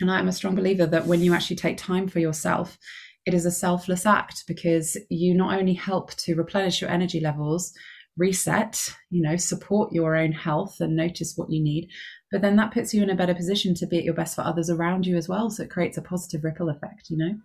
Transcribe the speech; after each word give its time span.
And 0.00 0.10
I'm 0.10 0.28
a 0.28 0.32
strong 0.32 0.54
believer 0.54 0.86
that 0.86 1.06
when 1.06 1.20
you 1.20 1.34
actually 1.34 1.56
take 1.56 1.76
time 1.76 2.08
for 2.08 2.18
yourself, 2.18 2.78
it 3.26 3.34
is 3.34 3.46
a 3.46 3.50
selfless 3.50 4.04
act 4.04 4.44
because 4.46 4.96
you 5.08 5.34
not 5.34 5.58
only 5.58 5.74
help 5.74 6.14
to 6.14 6.34
replenish 6.34 6.80
your 6.80 6.90
energy 6.90 7.20
levels, 7.20 7.72
reset, 8.16 8.94
you 9.10 9.22
know, 9.22 9.36
support 9.36 9.92
your 9.92 10.16
own 10.16 10.32
health 10.32 10.80
and 10.80 10.94
notice 10.94 11.34
what 11.36 11.50
you 11.50 11.62
need, 11.62 11.88
but 12.30 12.42
then 12.42 12.56
that 12.56 12.72
puts 12.72 12.92
you 12.92 13.02
in 13.02 13.10
a 13.10 13.14
better 13.14 13.34
position 13.34 13.74
to 13.74 13.86
be 13.86 13.98
at 13.98 14.04
your 14.04 14.14
best 14.14 14.34
for 14.34 14.42
others 14.42 14.70
around 14.70 15.06
you 15.06 15.16
as 15.16 15.28
well. 15.28 15.50
So 15.50 15.62
it 15.62 15.70
creates 15.70 15.96
a 15.96 16.02
positive 16.02 16.44
ripple 16.44 16.68
effect, 16.68 17.08
you 17.08 17.16
know? 17.16 17.38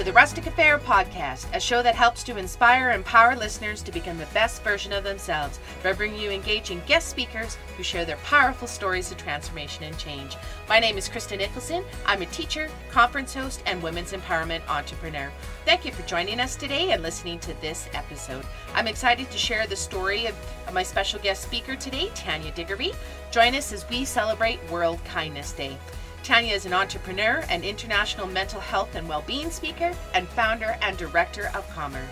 To 0.00 0.04
the 0.04 0.14
Rustic 0.14 0.46
Affair 0.46 0.78
podcast, 0.78 1.54
a 1.54 1.60
show 1.60 1.82
that 1.82 1.94
helps 1.94 2.22
to 2.24 2.38
inspire 2.38 2.88
and 2.88 3.00
empower 3.00 3.36
listeners 3.36 3.82
to 3.82 3.92
become 3.92 4.16
the 4.16 4.24
best 4.32 4.62
version 4.62 4.94
of 4.94 5.04
themselves 5.04 5.60
by 5.82 5.92
bringing 5.92 6.18
you 6.18 6.30
engaging 6.30 6.80
guest 6.86 7.10
speakers 7.10 7.58
who 7.76 7.82
share 7.82 8.06
their 8.06 8.16
powerful 8.24 8.66
stories 8.66 9.12
of 9.12 9.18
transformation 9.18 9.84
and 9.84 9.98
change. 9.98 10.38
My 10.70 10.78
name 10.78 10.96
is 10.96 11.06
Krista 11.06 11.36
Nicholson. 11.36 11.84
I'm 12.06 12.22
a 12.22 12.26
teacher, 12.26 12.70
conference 12.90 13.34
host, 13.34 13.62
and 13.66 13.82
women's 13.82 14.14
empowerment 14.14 14.66
entrepreneur. 14.70 15.30
Thank 15.66 15.84
you 15.84 15.92
for 15.92 16.00
joining 16.06 16.40
us 16.40 16.56
today 16.56 16.92
and 16.92 17.02
listening 17.02 17.38
to 17.40 17.60
this 17.60 17.86
episode. 17.92 18.46
I'm 18.72 18.86
excited 18.86 19.30
to 19.30 19.36
share 19.36 19.66
the 19.66 19.76
story 19.76 20.24
of 20.24 20.34
my 20.72 20.82
special 20.82 21.20
guest 21.20 21.42
speaker 21.42 21.76
today, 21.76 22.10
Tania 22.14 22.52
Diggory. 22.52 22.92
Join 23.32 23.54
us 23.54 23.70
as 23.70 23.86
we 23.90 24.06
celebrate 24.06 24.60
World 24.70 25.04
Kindness 25.04 25.52
Day. 25.52 25.76
Tania 26.22 26.54
is 26.54 26.66
an 26.66 26.74
entrepreneur 26.74 27.42
and 27.48 27.64
international 27.64 28.26
mental 28.26 28.60
health 28.60 28.94
and 28.94 29.08
well-being 29.08 29.50
speaker 29.50 29.92
and 30.12 30.28
founder 30.28 30.76
and 30.82 30.96
director 30.98 31.50
of 31.54 31.68
Calmer. 31.70 32.04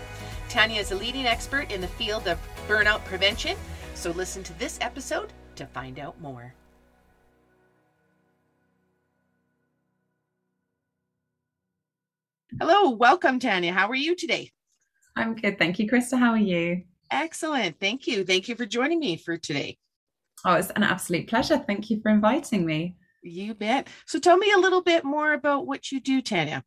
Tania 0.49 0.81
is 0.81 0.91
a 0.91 0.95
leading 0.95 1.27
expert 1.27 1.71
in 1.71 1.79
the 1.79 1.87
field 1.87 2.27
of 2.27 2.39
burnout 2.67 3.05
prevention, 3.05 3.55
so 3.93 4.09
listen 4.11 4.41
to 4.43 4.57
this 4.57 4.79
episode 4.81 5.31
to 5.55 5.65
find 5.67 5.99
out 5.99 6.19
more. 6.19 6.53
Hello, 12.59 12.89
welcome 12.89 13.39
Tania. 13.39 13.71
How 13.71 13.87
are 13.87 13.95
you 13.95 14.15
today? 14.15 14.51
I'm 15.15 15.35
good. 15.35 15.59
Thank 15.59 15.77
you, 15.77 15.87
Krista. 15.87 16.17
How 16.17 16.31
are 16.31 16.37
you? 16.37 16.81
Excellent. 17.11 17.79
Thank 17.79 18.07
you. 18.07 18.23
Thank 18.23 18.49
you 18.49 18.55
for 18.55 18.65
joining 18.65 18.99
me 18.99 19.17
for 19.17 19.37
today. 19.37 19.77
Oh, 20.43 20.55
it's 20.55 20.71
an 20.71 20.83
absolute 20.83 21.27
pleasure. 21.27 21.59
Thank 21.59 21.91
you 21.91 22.01
for 22.01 22.09
inviting 22.09 22.65
me. 22.65 22.95
You 23.21 23.53
bet. 23.53 23.87
So 24.05 24.19
tell 24.19 24.37
me 24.37 24.51
a 24.51 24.59
little 24.59 24.81
bit 24.81 25.03
more 25.03 25.33
about 25.33 25.67
what 25.67 25.91
you 25.91 25.99
do, 25.99 26.21
Tania. 26.21 26.63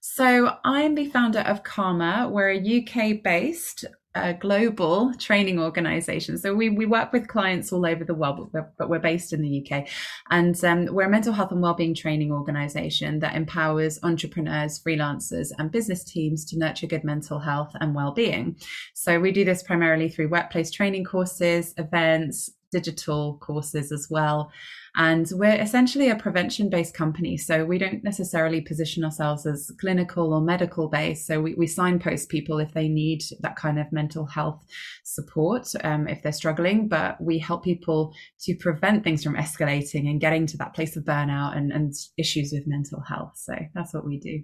So 0.00 0.56
I'm 0.64 0.94
the 0.94 1.08
founder 1.08 1.40
of 1.40 1.62
Calmer. 1.62 2.28
We're 2.28 2.50
a 2.50 2.58
UK 2.58 3.22
based 3.22 3.84
uh, 4.14 4.32
global 4.32 5.14
training 5.14 5.58
organization. 5.58 6.36
So 6.36 6.54
we, 6.54 6.68
we 6.68 6.86
work 6.86 7.12
with 7.12 7.28
clients 7.28 7.72
all 7.72 7.86
over 7.86 8.04
the 8.04 8.14
world, 8.14 8.36
but 8.36 8.52
we're, 8.52 8.72
but 8.78 8.90
we're 8.90 8.98
based 8.98 9.32
in 9.32 9.40
the 9.40 9.64
UK. 9.64 9.88
And 10.30 10.62
um, 10.64 10.86
we're 10.86 11.06
a 11.06 11.10
mental 11.10 11.32
health 11.32 11.52
and 11.52 11.62
wellbeing 11.62 11.94
training 11.94 12.30
organization 12.30 13.20
that 13.20 13.34
empowers 13.34 13.98
entrepreneurs, 14.02 14.82
freelancers, 14.82 15.50
and 15.58 15.70
business 15.70 16.04
teams 16.04 16.44
to 16.46 16.58
nurture 16.58 16.86
good 16.86 17.04
mental 17.04 17.38
health 17.38 17.72
and 17.80 17.94
well-being. 17.94 18.56
So 18.94 19.18
we 19.18 19.32
do 19.32 19.44
this 19.44 19.62
primarily 19.62 20.08
through 20.08 20.28
workplace 20.28 20.70
training 20.70 21.04
courses, 21.04 21.72
events, 21.78 22.50
digital 22.72 23.38
courses 23.40 23.92
as 23.92 24.08
well. 24.10 24.50
And 24.94 25.26
we're 25.32 25.54
essentially 25.54 26.10
a 26.10 26.16
prevention 26.16 26.68
based 26.68 26.94
company. 26.94 27.36
So 27.38 27.64
we 27.64 27.78
don't 27.78 28.04
necessarily 28.04 28.60
position 28.60 29.04
ourselves 29.04 29.46
as 29.46 29.70
clinical 29.80 30.34
or 30.34 30.40
medical 30.40 30.88
based. 30.88 31.26
So 31.26 31.40
we, 31.40 31.54
we 31.54 31.66
signpost 31.66 32.28
people 32.28 32.58
if 32.58 32.74
they 32.74 32.88
need 32.88 33.22
that 33.40 33.56
kind 33.56 33.78
of 33.78 33.90
mental 33.90 34.26
health 34.26 34.62
support, 35.04 35.68
um, 35.84 36.08
if 36.08 36.22
they're 36.22 36.32
struggling, 36.32 36.88
but 36.88 37.18
we 37.22 37.38
help 37.38 37.64
people 37.64 38.12
to 38.40 38.54
prevent 38.56 39.02
things 39.02 39.24
from 39.24 39.36
escalating 39.36 40.10
and 40.10 40.20
getting 40.20 40.46
to 40.46 40.58
that 40.58 40.74
place 40.74 40.96
of 40.96 41.04
burnout 41.04 41.56
and, 41.56 41.72
and 41.72 41.94
issues 42.18 42.50
with 42.52 42.66
mental 42.66 43.00
health. 43.00 43.32
So 43.36 43.54
that's 43.74 43.94
what 43.94 44.04
we 44.04 44.18
do. 44.18 44.42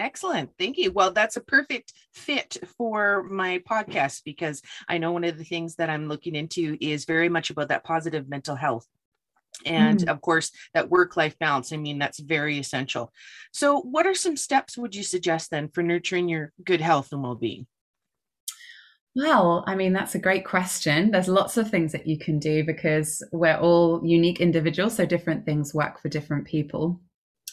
Excellent. 0.00 0.50
Thank 0.58 0.78
you. 0.78 0.92
Well, 0.92 1.12
that's 1.12 1.36
a 1.36 1.42
perfect 1.42 1.92
fit 2.14 2.56
for 2.78 3.22
my 3.24 3.62
podcast 3.70 4.22
because 4.24 4.62
I 4.88 4.96
know 4.96 5.12
one 5.12 5.24
of 5.24 5.36
the 5.36 5.44
things 5.44 5.76
that 5.76 5.90
I'm 5.90 6.08
looking 6.08 6.34
into 6.34 6.78
is 6.80 7.04
very 7.04 7.28
much 7.28 7.50
about 7.50 7.68
that 7.68 7.84
positive 7.84 8.26
mental 8.26 8.56
health. 8.56 8.86
And 9.66 9.98
mm. 9.98 10.08
of 10.08 10.22
course, 10.22 10.52
that 10.72 10.88
work 10.88 11.18
life 11.18 11.38
balance. 11.38 11.70
I 11.70 11.76
mean, 11.76 11.98
that's 11.98 12.18
very 12.18 12.58
essential. 12.58 13.12
So, 13.52 13.80
what 13.80 14.06
are 14.06 14.14
some 14.14 14.38
steps 14.38 14.78
would 14.78 14.94
you 14.94 15.02
suggest 15.02 15.50
then 15.50 15.68
for 15.68 15.82
nurturing 15.82 16.30
your 16.30 16.52
good 16.64 16.80
health 16.80 17.12
and 17.12 17.22
well 17.22 17.34
being? 17.34 17.66
Well, 19.14 19.64
I 19.66 19.74
mean, 19.74 19.92
that's 19.92 20.14
a 20.14 20.20
great 20.20 20.46
question. 20.46 21.10
There's 21.10 21.28
lots 21.28 21.58
of 21.58 21.68
things 21.68 21.92
that 21.92 22.06
you 22.06 22.16
can 22.16 22.38
do 22.38 22.64
because 22.64 23.22
we're 23.32 23.58
all 23.58 24.00
unique 24.02 24.40
individuals. 24.40 24.94
So, 24.94 25.04
different 25.04 25.44
things 25.44 25.74
work 25.74 26.00
for 26.00 26.08
different 26.08 26.46
people. 26.46 27.02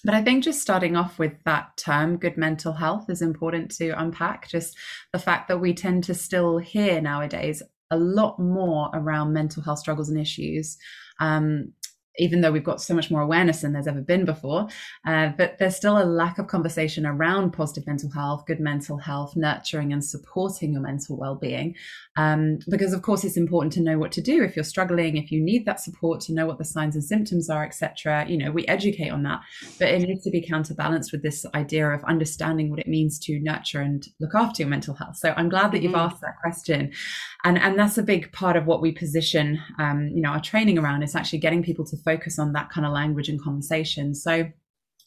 But 0.03 0.13
I 0.13 0.23
think 0.23 0.43
just 0.43 0.61
starting 0.61 0.95
off 0.95 1.19
with 1.19 1.33
that 1.45 1.75
term, 1.77 2.17
good 2.17 2.37
mental 2.37 2.73
health, 2.73 3.09
is 3.09 3.21
important 3.21 3.71
to 3.77 3.89
unpack. 3.99 4.47
Just 4.47 4.77
the 5.11 5.19
fact 5.19 5.47
that 5.47 5.59
we 5.59 5.73
tend 5.73 6.03
to 6.05 6.13
still 6.13 6.57
hear 6.57 7.01
nowadays 7.01 7.61
a 7.89 7.97
lot 7.97 8.39
more 8.39 8.89
around 8.93 9.33
mental 9.33 9.63
health 9.63 9.79
struggles 9.79 10.09
and 10.09 10.19
issues. 10.19 10.77
Um, 11.19 11.73
even 12.17 12.41
though 12.41 12.51
we've 12.51 12.63
got 12.63 12.81
so 12.81 12.93
much 12.93 13.09
more 13.11 13.21
awareness 13.21 13.61
than 13.61 13.73
there's 13.73 13.87
ever 13.87 14.01
been 14.01 14.25
before. 14.25 14.67
Uh, 15.05 15.29
but 15.37 15.57
there's 15.57 15.75
still 15.75 15.97
a 15.97 16.05
lack 16.05 16.37
of 16.37 16.47
conversation 16.47 17.05
around 17.05 17.51
positive 17.51 17.85
mental 17.87 18.09
health, 18.09 18.45
good 18.45 18.59
mental 18.59 18.97
health, 18.97 19.35
nurturing 19.35 19.93
and 19.93 20.03
supporting 20.03 20.73
your 20.73 20.81
mental 20.81 21.17
well-being. 21.17 21.75
Um, 22.17 22.59
because 22.67 22.93
of 22.93 23.01
course 23.01 23.23
it's 23.23 23.37
important 23.37 23.73
to 23.73 23.81
know 23.81 23.97
what 23.97 24.11
to 24.13 24.21
do 24.21 24.43
if 24.43 24.55
you're 24.55 24.65
struggling, 24.65 25.17
if 25.17 25.31
you 25.31 25.41
need 25.41 25.65
that 25.65 25.79
support 25.79 26.19
to 26.21 26.33
know 26.33 26.45
what 26.45 26.57
the 26.57 26.65
signs 26.65 26.95
and 26.95 27.03
symptoms 27.03 27.49
are, 27.49 27.63
etc. 27.63 28.25
You 28.27 28.37
know, 28.37 28.51
we 28.51 28.65
educate 28.67 29.09
on 29.09 29.23
that, 29.23 29.41
but 29.79 29.89
it 29.89 30.01
needs 30.01 30.23
to 30.23 30.31
be 30.31 30.41
counterbalanced 30.41 31.11
with 31.11 31.21
this 31.23 31.45
idea 31.53 31.87
of 31.89 32.03
understanding 32.05 32.69
what 32.69 32.79
it 32.79 32.87
means 32.87 33.19
to 33.19 33.39
nurture 33.39 33.81
and 33.81 34.07
look 34.19 34.33
after 34.33 34.63
your 34.63 34.69
mental 34.69 34.95
health. 34.95 35.17
So 35.17 35.33
I'm 35.37 35.49
glad 35.49 35.71
that 35.71 35.81
you've 35.81 35.91
mm-hmm. 35.91 36.11
asked 36.13 36.21
that 36.21 36.37
question, 36.41 36.91
and 37.43 37.57
and 37.57 37.77
that's 37.77 37.97
a 37.97 38.03
big 38.03 38.31
part 38.31 38.55
of 38.55 38.65
what 38.65 38.81
we 38.81 38.91
position, 38.91 39.59
um, 39.79 40.09
you 40.13 40.21
know, 40.21 40.29
our 40.29 40.41
training 40.41 40.77
around 40.77 41.03
is 41.03 41.15
actually 41.15 41.39
getting 41.39 41.63
people 41.63 41.85
to 41.85 41.97
focus 42.07 42.39
on 42.39 42.53
that 42.53 42.69
kind 42.69 42.85
of 42.85 42.93
language 42.93 43.29
and 43.29 43.41
conversation. 43.41 44.15
So 44.15 44.45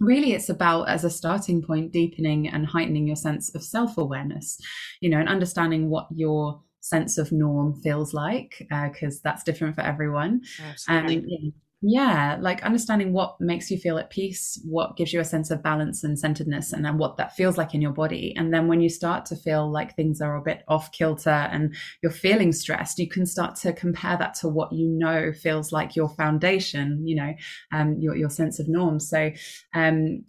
really 0.00 0.32
it's 0.32 0.48
about 0.48 0.88
as 0.88 1.04
a 1.04 1.10
starting 1.10 1.62
point 1.62 1.92
deepening 1.92 2.48
and 2.48 2.66
heightening 2.66 3.06
your 3.06 3.16
sense 3.16 3.54
of 3.54 3.62
self-awareness 3.62 4.58
you 5.02 5.10
know 5.10 5.18
and 5.18 5.28
understanding 5.28 5.90
what 5.90 6.06
your 6.10 6.62
sense 6.80 7.18
of 7.18 7.30
norm 7.30 7.74
feels 7.82 8.14
like 8.14 8.66
because 8.90 9.16
uh, 9.16 9.20
that's 9.22 9.44
different 9.44 9.74
for 9.74 9.82
everyone 9.82 10.40
Absolutely. 10.70 11.14
and 11.14 11.52
yeah, 11.82 12.36
like 12.38 12.62
understanding 12.62 13.14
what 13.14 13.40
makes 13.40 13.70
you 13.70 13.78
feel 13.78 13.96
at 13.96 14.10
peace, 14.10 14.60
what 14.64 14.98
gives 14.98 15.14
you 15.14 15.20
a 15.20 15.24
sense 15.24 15.50
of 15.50 15.62
balance 15.62 16.04
and 16.04 16.18
centeredness, 16.18 16.74
and 16.74 16.84
then 16.84 16.98
what 16.98 17.16
that 17.16 17.34
feels 17.34 17.56
like 17.56 17.74
in 17.74 17.80
your 17.80 17.92
body. 17.92 18.34
And 18.36 18.52
then 18.52 18.68
when 18.68 18.82
you 18.82 18.90
start 18.90 19.24
to 19.26 19.36
feel 19.36 19.70
like 19.70 19.96
things 19.96 20.20
are 20.20 20.36
a 20.36 20.42
bit 20.42 20.62
off 20.68 20.92
kilter 20.92 21.30
and 21.30 21.74
you're 22.02 22.12
feeling 22.12 22.52
stressed, 22.52 22.98
you 22.98 23.08
can 23.08 23.24
start 23.24 23.56
to 23.56 23.72
compare 23.72 24.18
that 24.18 24.34
to 24.34 24.48
what 24.48 24.72
you 24.72 24.88
know 24.88 25.32
feels 25.32 25.72
like 25.72 25.96
your 25.96 26.10
foundation, 26.10 27.06
you 27.06 27.16
know, 27.16 27.32
um, 27.72 27.96
your 27.98 28.14
your 28.14 28.30
sense 28.30 28.58
of 28.58 28.68
norm. 28.68 29.00
So 29.00 29.30
um, 29.72 30.24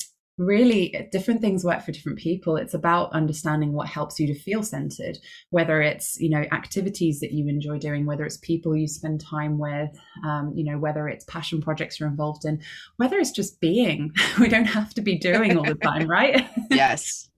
really 0.45 1.07
different 1.11 1.41
things 1.41 1.63
work 1.63 1.83
for 1.83 1.91
different 1.91 2.17
people. 2.17 2.57
It's 2.57 2.73
about 2.73 3.11
understanding 3.13 3.73
what 3.73 3.87
helps 3.87 4.19
you 4.19 4.27
to 4.27 4.39
feel 4.39 4.63
centered 4.63 5.17
whether 5.49 5.81
it's 5.81 6.19
you 6.19 6.29
know 6.29 6.43
activities 6.51 7.19
that 7.19 7.31
you 7.31 7.47
enjoy 7.47 7.77
doing 7.77 8.05
whether 8.05 8.25
it's 8.25 8.37
people 8.37 8.75
you 8.75 8.87
spend 8.87 9.21
time 9.21 9.57
with 9.57 9.89
um, 10.25 10.51
you 10.55 10.63
know 10.63 10.77
whether 10.77 11.07
it's 11.07 11.25
passion 11.25 11.61
projects 11.61 11.99
you're 11.99 12.09
involved 12.09 12.45
in 12.45 12.61
whether 12.97 13.17
it's 13.17 13.31
just 13.31 13.59
being. 13.59 14.11
We 14.39 14.47
don't 14.47 14.65
have 14.65 14.93
to 14.95 15.01
be 15.01 15.17
doing 15.17 15.57
all 15.57 15.63
the 15.63 15.75
time 15.75 16.07
right? 16.19 16.47
Yes. 16.69 17.27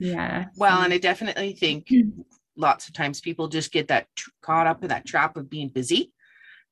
Yeah 0.00 0.46
well 0.56 0.82
and 0.82 0.92
i 0.92 0.98
definitely 0.98 1.52
think 1.52 1.88
lots 2.56 2.88
of 2.88 2.94
times 2.94 3.20
people 3.20 3.46
just 3.46 3.70
get 3.70 3.86
that 3.88 4.08
caught 4.42 4.66
up 4.66 4.82
in 4.82 4.88
that 4.88 5.06
trap 5.06 5.36
of 5.36 5.48
being 5.48 5.68
busy 5.68 6.12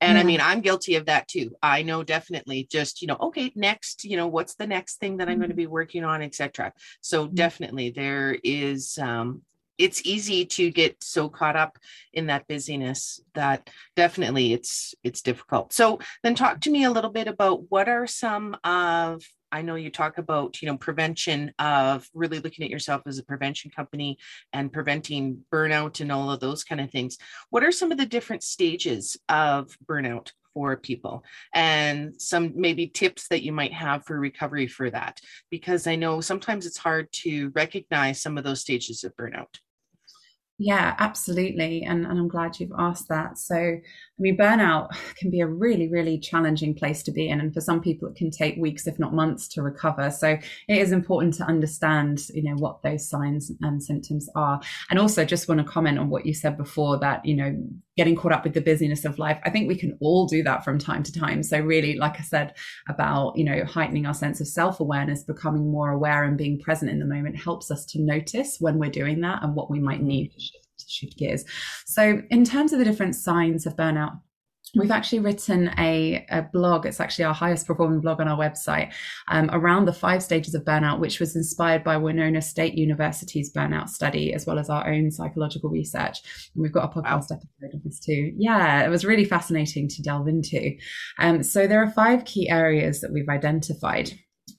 and 0.02 0.16
yeah. 0.16 0.20
I 0.20 0.24
mean, 0.24 0.40
I'm 0.40 0.60
guilty 0.60 0.96
of 0.96 1.06
that 1.06 1.28
too. 1.28 1.54
I 1.62 1.82
know 1.82 2.02
definitely 2.02 2.66
just, 2.68 3.00
you 3.02 3.08
know, 3.08 3.16
okay, 3.20 3.52
next, 3.54 4.04
you 4.04 4.16
know, 4.16 4.26
what's 4.26 4.56
the 4.56 4.66
next 4.66 4.96
thing 4.96 5.18
that 5.18 5.28
I'm 5.28 5.38
going 5.38 5.50
to 5.50 5.54
mm-hmm. 5.54 5.62
be 5.62 5.66
working 5.68 6.02
on, 6.04 6.22
etc. 6.22 6.72
So 7.00 7.24
mm-hmm. 7.24 7.36
definitely 7.36 7.90
there 7.90 8.36
is 8.42 8.98
um 8.98 9.42
it's 9.78 10.04
easy 10.04 10.44
to 10.44 10.70
get 10.70 11.02
so 11.02 11.28
caught 11.28 11.56
up 11.56 11.78
in 12.12 12.26
that 12.26 12.46
busyness 12.46 13.20
that 13.34 13.70
definitely 13.96 14.52
it's 14.52 14.94
it's 15.04 15.22
difficult. 15.22 15.72
So 15.72 16.00
then 16.24 16.34
talk 16.34 16.60
to 16.62 16.70
me 16.70 16.82
a 16.84 16.90
little 16.90 17.10
bit 17.10 17.28
about 17.28 17.70
what 17.70 17.88
are 17.88 18.08
some 18.08 18.56
of 18.64 19.22
I 19.52 19.62
know 19.62 19.74
you 19.74 19.90
talk 19.90 20.18
about, 20.18 20.62
you 20.62 20.66
know, 20.66 20.78
prevention 20.78 21.52
of 21.58 22.08
really 22.14 22.40
looking 22.40 22.64
at 22.64 22.70
yourself 22.70 23.02
as 23.06 23.18
a 23.18 23.22
prevention 23.24 23.70
company 23.70 24.18
and 24.52 24.72
preventing 24.72 25.44
burnout 25.52 26.00
and 26.00 26.10
all 26.10 26.30
of 26.30 26.40
those 26.40 26.64
kind 26.64 26.80
of 26.80 26.90
things. 26.90 27.18
What 27.50 27.62
are 27.62 27.70
some 27.70 27.92
of 27.92 27.98
the 27.98 28.06
different 28.06 28.42
stages 28.42 29.16
of 29.28 29.76
burnout? 29.86 30.32
for 30.54 30.76
people 30.76 31.24
and 31.54 32.20
some 32.20 32.52
maybe 32.54 32.86
tips 32.86 33.28
that 33.28 33.42
you 33.42 33.52
might 33.52 33.72
have 33.72 34.04
for 34.04 34.20
recovery 34.20 34.66
for 34.66 34.90
that 34.90 35.18
because 35.50 35.86
i 35.86 35.96
know 35.96 36.20
sometimes 36.20 36.66
it's 36.66 36.76
hard 36.76 37.10
to 37.10 37.50
recognize 37.54 38.20
some 38.20 38.36
of 38.36 38.44
those 38.44 38.60
stages 38.60 39.02
of 39.02 39.16
burnout 39.16 39.58
yeah, 40.58 40.94
absolutely. 40.98 41.82
And, 41.82 42.06
and 42.06 42.18
I'm 42.18 42.28
glad 42.28 42.60
you've 42.60 42.72
asked 42.78 43.08
that. 43.08 43.38
So, 43.38 43.56
I 43.56 43.80
mean, 44.18 44.36
burnout 44.36 44.90
can 45.16 45.30
be 45.30 45.40
a 45.40 45.46
really, 45.46 45.88
really 45.88 46.18
challenging 46.18 46.74
place 46.74 47.02
to 47.04 47.12
be 47.12 47.28
in. 47.28 47.40
And 47.40 47.52
for 47.52 47.60
some 47.60 47.80
people, 47.80 48.08
it 48.08 48.16
can 48.16 48.30
take 48.30 48.56
weeks, 48.56 48.86
if 48.86 48.98
not 48.98 49.14
months, 49.14 49.48
to 49.48 49.62
recover. 49.62 50.10
So, 50.10 50.38
it 50.68 50.78
is 50.78 50.92
important 50.92 51.34
to 51.34 51.44
understand, 51.44 52.28
you 52.34 52.42
know, 52.42 52.54
what 52.56 52.82
those 52.82 53.08
signs 53.08 53.50
and 53.60 53.82
symptoms 53.82 54.28
are. 54.36 54.60
And 54.90 54.98
also, 54.98 55.24
just 55.24 55.48
want 55.48 55.60
to 55.60 55.64
comment 55.64 55.98
on 55.98 56.10
what 56.10 56.26
you 56.26 56.34
said 56.34 56.56
before 56.56 56.98
that, 57.00 57.24
you 57.24 57.34
know, 57.34 57.56
getting 57.96 58.16
caught 58.16 58.32
up 58.32 58.44
with 58.44 58.54
the 58.54 58.60
busyness 58.60 59.04
of 59.04 59.18
life. 59.18 59.38
I 59.44 59.50
think 59.50 59.68
we 59.68 59.76
can 59.76 59.96
all 60.00 60.26
do 60.26 60.42
that 60.44 60.64
from 60.64 60.78
time 60.78 61.02
to 61.02 61.12
time. 61.12 61.42
So, 61.42 61.60
really, 61.60 61.96
like 61.96 62.18
I 62.18 62.22
said, 62.22 62.54
about, 62.88 63.36
you 63.36 63.44
know, 63.44 63.64
heightening 63.64 64.06
our 64.06 64.14
sense 64.14 64.40
of 64.40 64.48
self 64.48 64.80
awareness, 64.80 65.22
becoming 65.22 65.70
more 65.70 65.90
aware 65.90 66.24
and 66.24 66.38
being 66.38 66.58
present 66.58 66.90
in 66.90 66.98
the 66.98 67.06
moment 67.06 67.36
helps 67.36 67.70
us 67.70 67.84
to 67.86 68.00
notice 68.00 68.56
when 68.60 68.78
we're 68.78 68.90
doing 68.90 69.20
that 69.20 69.42
and 69.42 69.54
what 69.54 69.70
we 69.70 69.80
might 69.80 70.02
need 70.02 70.30
to 70.30 70.36
mm-hmm. 70.38 70.84
shift 70.88 71.18
gears. 71.18 71.44
So, 71.86 72.22
in 72.30 72.44
terms 72.44 72.72
of 72.72 72.78
the 72.78 72.84
different 72.84 73.14
signs 73.14 73.66
of 73.66 73.76
burnout, 73.76 74.18
We've 74.74 74.90
actually 74.90 75.18
written 75.18 75.70
a, 75.78 76.24
a, 76.30 76.42
blog. 76.42 76.86
It's 76.86 76.98
actually 76.98 77.26
our 77.26 77.34
highest 77.34 77.66
performing 77.66 78.00
blog 78.00 78.20
on 78.20 78.28
our 78.28 78.38
website 78.38 78.90
um, 79.28 79.50
around 79.52 79.84
the 79.84 79.92
five 79.92 80.22
stages 80.22 80.54
of 80.54 80.64
burnout, 80.64 80.98
which 80.98 81.20
was 81.20 81.36
inspired 81.36 81.84
by 81.84 81.98
Winona 81.98 82.40
State 82.40 82.74
University's 82.74 83.52
burnout 83.52 83.90
study, 83.90 84.32
as 84.32 84.46
well 84.46 84.58
as 84.58 84.70
our 84.70 84.88
own 84.88 85.10
psychological 85.10 85.68
research. 85.68 86.20
And 86.54 86.62
we've 86.62 86.72
got 86.72 86.84
a 86.84 87.00
podcast 87.00 87.30
wow. 87.30 87.36
episode 87.36 87.74
of 87.74 87.84
this 87.84 88.00
too. 88.00 88.32
Yeah, 88.36 88.86
it 88.86 88.88
was 88.88 89.04
really 89.04 89.26
fascinating 89.26 89.88
to 89.88 90.02
delve 90.02 90.26
into. 90.26 90.74
Um, 91.18 91.42
so 91.42 91.66
there 91.66 91.82
are 91.82 91.90
five 91.90 92.24
key 92.24 92.48
areas 92.48 93.02
that 93.02 93.12
we've 93.12 93.28
identified 93.28 94.10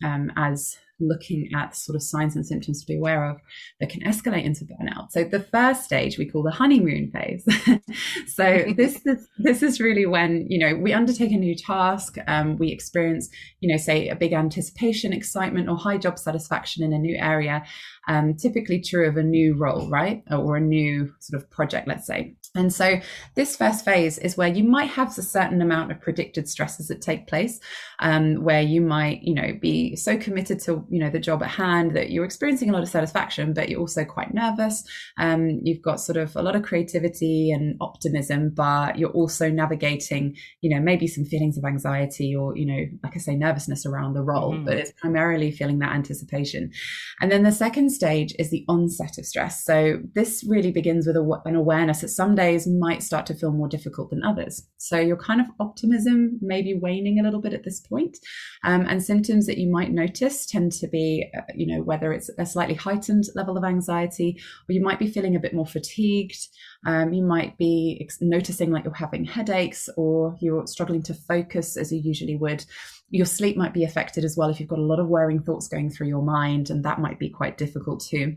um, 0.04 0.32
as 0.36 0.78
looking 1.08 1.50
at 1.56 1.76
sort 1.76 1.96
of 1.96 2.04
signs 2.04 2.36
and 2.36 2.46
symptoms 2.46 2.82
to 2.82 2.88
be 2.88 2.98
aware 2.98 3.30
of 3.30 3.38
that 3.80 3.90
can 3.90 4.02
escalate 4.02 4.44
into 4.44 4.66
burnout. 4.66 5.12
So 5.12 5.24
the 5.24 5.40
first 5.40 5.84
stage 5.84 6.18
we 6.18 6.30
call 6.30 6.44
the 6.44 6.52
honeymoon 6.52 7.12
phase. 7.12 7.46
so 8.28 8.66
this 8.78 9.06
is 9.06 9.28
this 9.38 9.64
is 9.64 9.80
really 9.80 10.06
when 10.06 10.46
you 10.50 10.60
know 10.60 10.76
we 10.76 10.94
undertake 10.94 11.32
a 11.32 11.38
new 11.38 11.56
task, 11.56 12.18
um, 12.28 12.58
we 12.58 12.72
experience 12.72 13.30
you 13.60 13.72
know 13.72 13.78
say 13.78 14.10
a 14.10 14.16
big 14.16 14.34
anticipation, 14.34 15.14
excitement, 15.14 15.70
or 15.70 15.78
high 15.78 15.98
job 15.98 16.18
satisfaction 16.18 16.84
in 16.84 16.94
a 16.94 17.00
new 17.00 17.18
area. 17.18 17.64
Um, 18.08 18.36
typically 18.36 18.82
true 18.82 19.08
of 19.08 19.16
a 19.16 19.24
new 19.24 19.56
role, 19.56 19.90
right, 19.90 20.24
or 20.30 20.58
a 20.58 20.62
new 20.62 21.14
sort 21.20 21.42
of 21.42 21.50
project, 21.50 21.88
let's 21.88 22.06
say. 22.06 22.36
And 22.56 22.72
so 22.72 23.00
this 23.34 23.56
first 23.56 23.84
phase 23.84 24.20
is 24.20 24.38
where 24.38 24.48
you 24.48 24.64
might 24.64 24.90
have 24.92 25.18
a 25.18 25.24
certain 25.24 25.60
amount 25.60 25.92
of 25.92 26.00
predicted 26.00 26.48
stresses 26.48 26.88
that 26.88 27.02
take 27.02 27.26
place, 27.26 27.60
um, 28.00 28.44
where 28.44 28.62
you 28.62 28.80
might, 28.80 29.24
you 29.24 29.34
know, 29.34 29.58
be 29.60 29.96
so 29.96 30.18
committed 30.18 30.60
to, 30.62 30.86
you 30.90 31.00
know, 31.00 31.10
the 31.10 31.20
job 31.20 31.42
at 31.42 31.50
hand 31.50 31.96
that 31.96 32.12
you're 32.12 32.26
experiencing 32.26 32.70
a 32.70 32.74
lot 32.74 32.84
of 32.84 32.90
satisfaction, 32.90 33.54
but 33.54 33.70
you're 33.70 33.80
also 33.80 34.06
quite 34.06 34.36
nervous. 34.36 34.84
Um, 35.18 35.62
you've 35.64 35.82
got 35.82 36.00
sort 36.00 36.18
of 36.18 36.36
a 36.36 36.44
lot 36.44 36.56
of 36.56 36.62
creativity 36.62 37.52
and 37.52 37.76
optimism, 37.82 38.52
but 38.54 39.00
you're 39.00 39.10
also 39.10 39.50
navigating, 39.50 40.36
you 40.62 40.70
know, 40.70 40.82
maybe 40.82 41.08
some 41.08 41.26
feelings 41.26 41.58
of 41.58 41.66
anxiety 41.66 42.36
or, 42.36 42.56
you 42.56 42.68
know, 42.68 42.86
like 43.04 43.16
I 43.16 43.20
say, 43.20 43.36
nervousness 43.36 43.84
around 43.84 44.14
the 44.14 44.22
role, 44.22 44.54
mm. 44.54 44.64
but 44.64 44.78
it's 44.78 44.92
primarily 44.92 45.52
feeling 45.52 45.80
that 45.80 45.96
anticipation. 45.96 46.72
And 47.20 47.32
then 47.32 47.42
the 47.42 47.52
second 47.52 47.90
stage 47.90 48.36
is 48.38 48.52
the 48.52 48.64
onset 48.68 49.18
of 49.18 49.26
stress. 49.26 49.64
So 49.64 50.02
this 50.14 50.44
really 50.48 50.72
begins 50.72 51.08
with 51.08 51.16
a, 51.16 51.42
an 51.46 51.56
awareness 51.56 52.02
that 52.02 52.10
some 52.10 52.36
days 52.44 52.68
might 52.68 53.04
start 53.04 53.26
to 53.28 53.34
feel 53.34 53.52
more 53.52 53.68
difficult 53.68 54.10
than 54.10 54.24
others. 54.24 54.68
So 54.78 54.98
your 55.00 55.18
kind 55.18 55.40
of 55.42 55.48
optimism 55.60 56.40
may 56.42 56.62
be 56.62 56.74
waning 56.86 57.20
a 57.20 57.24
little 57.24 57.42
bit 57.42 57.54
at 57.54 57.64
this 57.64 57.80
point. 57.80 58.18
Um, 58.64 58.86
and 58.90 59.02
symptoms 59.02 59.46
that 59.48 59.58
you 59.58 59.70
might 59.72 59.92
notice 59.92 60.46
tend 60.46 60.72
to 60.74 60.88
be, 60.88 61.30
uh, 61.38 61.42
you 61.56 61.68
know, 61.68 61.82
whether 61.84 62.12
it's 62.12 62.30
a 62.38 62.46
slightly 62.46 62.76
heightened 62.76 63.26
level 63.36 63.58
of 63.58 63.64
anxiety, 63.64 64.30
or 64.68 64.74
you 64.74 64.82
might 64.82 65.00
be 65.00 65.08
feeling 65.08 65.36
a 65.36 65.40
bit 65.46 65.54
more 65.54 65.66
fatigued. 65.66 66.42
Um, 66.86 67.14
you 67.14 67.24
might 67.24 67.58
be 67.58 67.98
ex- 68.02 68.22
noticing 68.22 68.72
like 68.72 68.84
you're 68.84 68.94
having 68.94 69.26
headaches 69.26 69.90
or 69.96 70.36
you're 70.42 70.68
struggling 70.68 71.04
to 71.04 71.14
focus 71.14 71.78
as 71.78 71.92
you 71.92 72.00
usually 72.00 72.36
would 72.36 72.66
your 73.10 73.26
sleep 73.28 73.56
might 73.56 73.76
be 73.76 73.84
affected 73.84 74.24
as 74.24 74.36
well 74.36 74.50
if 74.50 74.60
you've 74.60 74.70
got 74.70 74.80
a 74.80 74.90
lot 74.92 75.00
of 75.00 75.08
worrying 75.08 75.44
thoughts 75.44 75.68
going 75.68 75.88
through 75.88 76.08
your 76.08 76.24
mind, 76.24 76.72
and 76.72 76.84
that 76.84 77.00
might 77.00 77.20
be 77.20 77.30
quite 77.30 77.60
difficult 77.60 78.00
too 78.00 78.36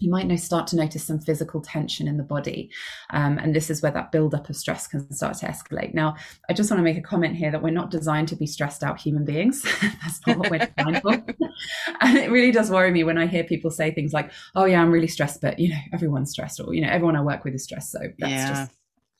you 0.00 0.10
might 0.10 0.26
know 0.26 0.36
start 0.36 0.66
to 0.68 0.76
notice 0.76 1.04
some 1.04 1.20
physical 1.20 1.60
tension 1.60 2.08
in 2.08 2.16
the 2.16 2.22
body. 2.22 2.70
Um, 3.10 3.38
and 3.38 3.54
this 3.54 3.70
is 3.70 3.82
where 3.82 3.92
that 3.92 4.12
buildup 4.12 4.48
of 4.48 4.56
stress 4.56 4.86
can 4.86 5.10
start 5.12 5.36
to 5.38 5.46
escalate. 5.46 5.94
Now 5.94 6.16
i 6.48 6.52
just 6.52 6.70
want 6.70 6.78
to 6.78 6.84
make 6.84 6.98
a 6.98 7.02
comment 7.02 7.36
here 7.36 7.50
that 7.50 7.62
we're 7.62 7.70
not 7.70 7.90
designed 7.90 8.28
to 8.28 8.36
be 8.36 8.46
stressed 8.46 8.82
out 8.82 9.00
human 9.00 9.24
beings. 9.24 9.62
That's 9.80 10.26
not 10.26 10.38
what 10.38 10.50
we're 10.50 10.70
designed 10.76 11.02
for. 11.02 11.22
And 12.00 12.18
it 12.18 12.30
really 12.30 12.50
does 12.50 12.70
worry 12.70 12.90
me 12.90 13.04
when 13.04 13.18
i 13.18 13.26
hear 13.26 13.44
people 13.44 13.70
say 13.70 13.92
things 13.92 14.12
like 14.12 14.32
oh 14.54 14.64
yeah 14.64 14.80
i'm 14.80 14.90
really 14.90 15.06
stressed 15.06 15.40
but 15.40 15.58
you 15.58 15.68
know 15.68 15.78
everyone's 15.92 16.30
stressed 16.30 16.60
or 16.60 16.74
you 16.74 16.80
know 16.80 16.88
everyone 16.88 17.14
i 17.16 17.22
work 17.22 17.44
with 17.44 17.54
is 17.54 17.64
stressed. 17.64 17.92
So 17.92 18.00
that's 18.18 18.30
yeah. 18.30 18.48
just 18.48 18.72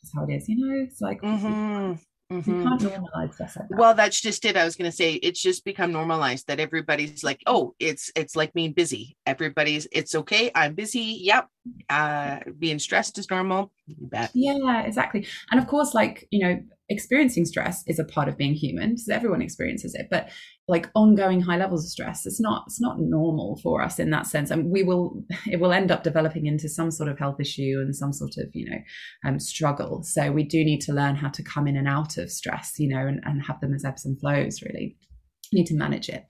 that's 0.02 0.14
how 0.14 0.24
it 0.24 0.34
is 0.34 0.48
you 0.48 0.56
know? 0.56 0.84
It's 0.84 1.00
like 1.00 1.20
mm-hmm. 1.22 1.94
Mm-hmm. 2.32 2.62
You 2.62 2.64
can't 2.64 2.80
normalize 2.80 3.34
stuff 3.34 3.56
like 3.56 3.68
that. 3.68 3.78
Well, 3.78 3.94
that's 3.94 4.20
just 4.20 4.44
it. 4.46 4.56
I 4.56 4.64
was 4.64 4.74
going 4.74 4.90
to 4.90 4.96
say 4.96 5.14
it's 5.14 5.40
just 5.40 5.64
become 5.64 5.92
normalized 5.92 6.46
that 6.46 6.60
everybody's 6.60 7.22
like, 7.22 7.42
oh, 7.46 7.74
it's 7.78 8.10
it's 8.16 8.34
like 8.34 8.54
being 8.54 8.72
busy. 8.72 9.16
Everybody's 9.26 9.86
it's 9.92 10.14
okay. 10.14 10.50
I'm 10.54 10.74
busy. 10.74 11.20
Yep. 11.22 11.48
Uh, 11.88 12.40
being 12.58 12.78
stressed 12.78 13.18
is 13.18 13.30
normal. 13.30 13.72
Yeah, 14.34 14.82
exactly. 14.82 15.26
And 15.50 15.60
of 15.60 15.66
course, 15.66 15.94
like 15.94 16.26
you 16.30 16.46
know, 16.46 16.60
experiencing 16.88 17.44
stress 17.44 17.84
is 17.86 17.98
a 17.98 18.04
part 18.04 18.28
of 18.28 18.36
being 18.36 18.54
human 18.54 18.90
because 18.90 19.08
everyone 19.08 19.42
experiences 19.42 19.94
it. 19.94 20.08
But 20.10 20.30
like 20.68 20.88
ongoing 20.94 21.40
high 21.40 21.56
levels 21.56 21.84
of 21.84 21.90
stress 21.90 22.24
it's 22.24 22.40
not 22.40 22.62
it's 22.66 22.80
not 22.80 23.00
normal 23.00 23.58
for 23.62 23.82
us 23.82 23.98
in 23.98 24.10
that 24.10 24.26
sense 24.26 24.50
and 24.50 24.70
we 24.70 24.82
will 24.82 25.24
it 25.50 25.60
will 25.60 25.72
end 25.72 25.90
up 25.90 26.02
developing 26.02 26.46
into 26.46 26.68
some 26.68 26.90
sort 26.90 27.08
of 27.08 27.18
health 27.18 27.40
issue 27.40 27.78
and 27.80 27.94
some 27.94 28.12
sort 28.12 28.36
of 28.38 28.46
you 28.54 28.70
know 28.70 28.78
um, 29.24 29.40
struggle 29.40 30.02
so 30.02 30.30
we 30.30 30.44
do 30.44 30.64
need 30.64 30.80
to 30.80 30.92
learn 30.92 31.16
how 31.16 31.28
to 31.28 31.42
come 31.42 31.66
in 31.66 31.76
and 31.76 31.88
out 31.88 32.16
of 32.16 32.30
stress 32.30 32.78
you 32.78 32.88
know 32.88 33.06
and, 33.06 33.20
and 33.24 33.42
have 33.44 33.60
them 33.60 33.74
as 33.74 33.84
ebbs 33.84 34.06
and 34.06 34.18
flows 34.20 34.62
really 34.62 34.96
need 35.52 35.66
to 35.66 35.74
manage 35.74 36.08
it. 36.08 36.26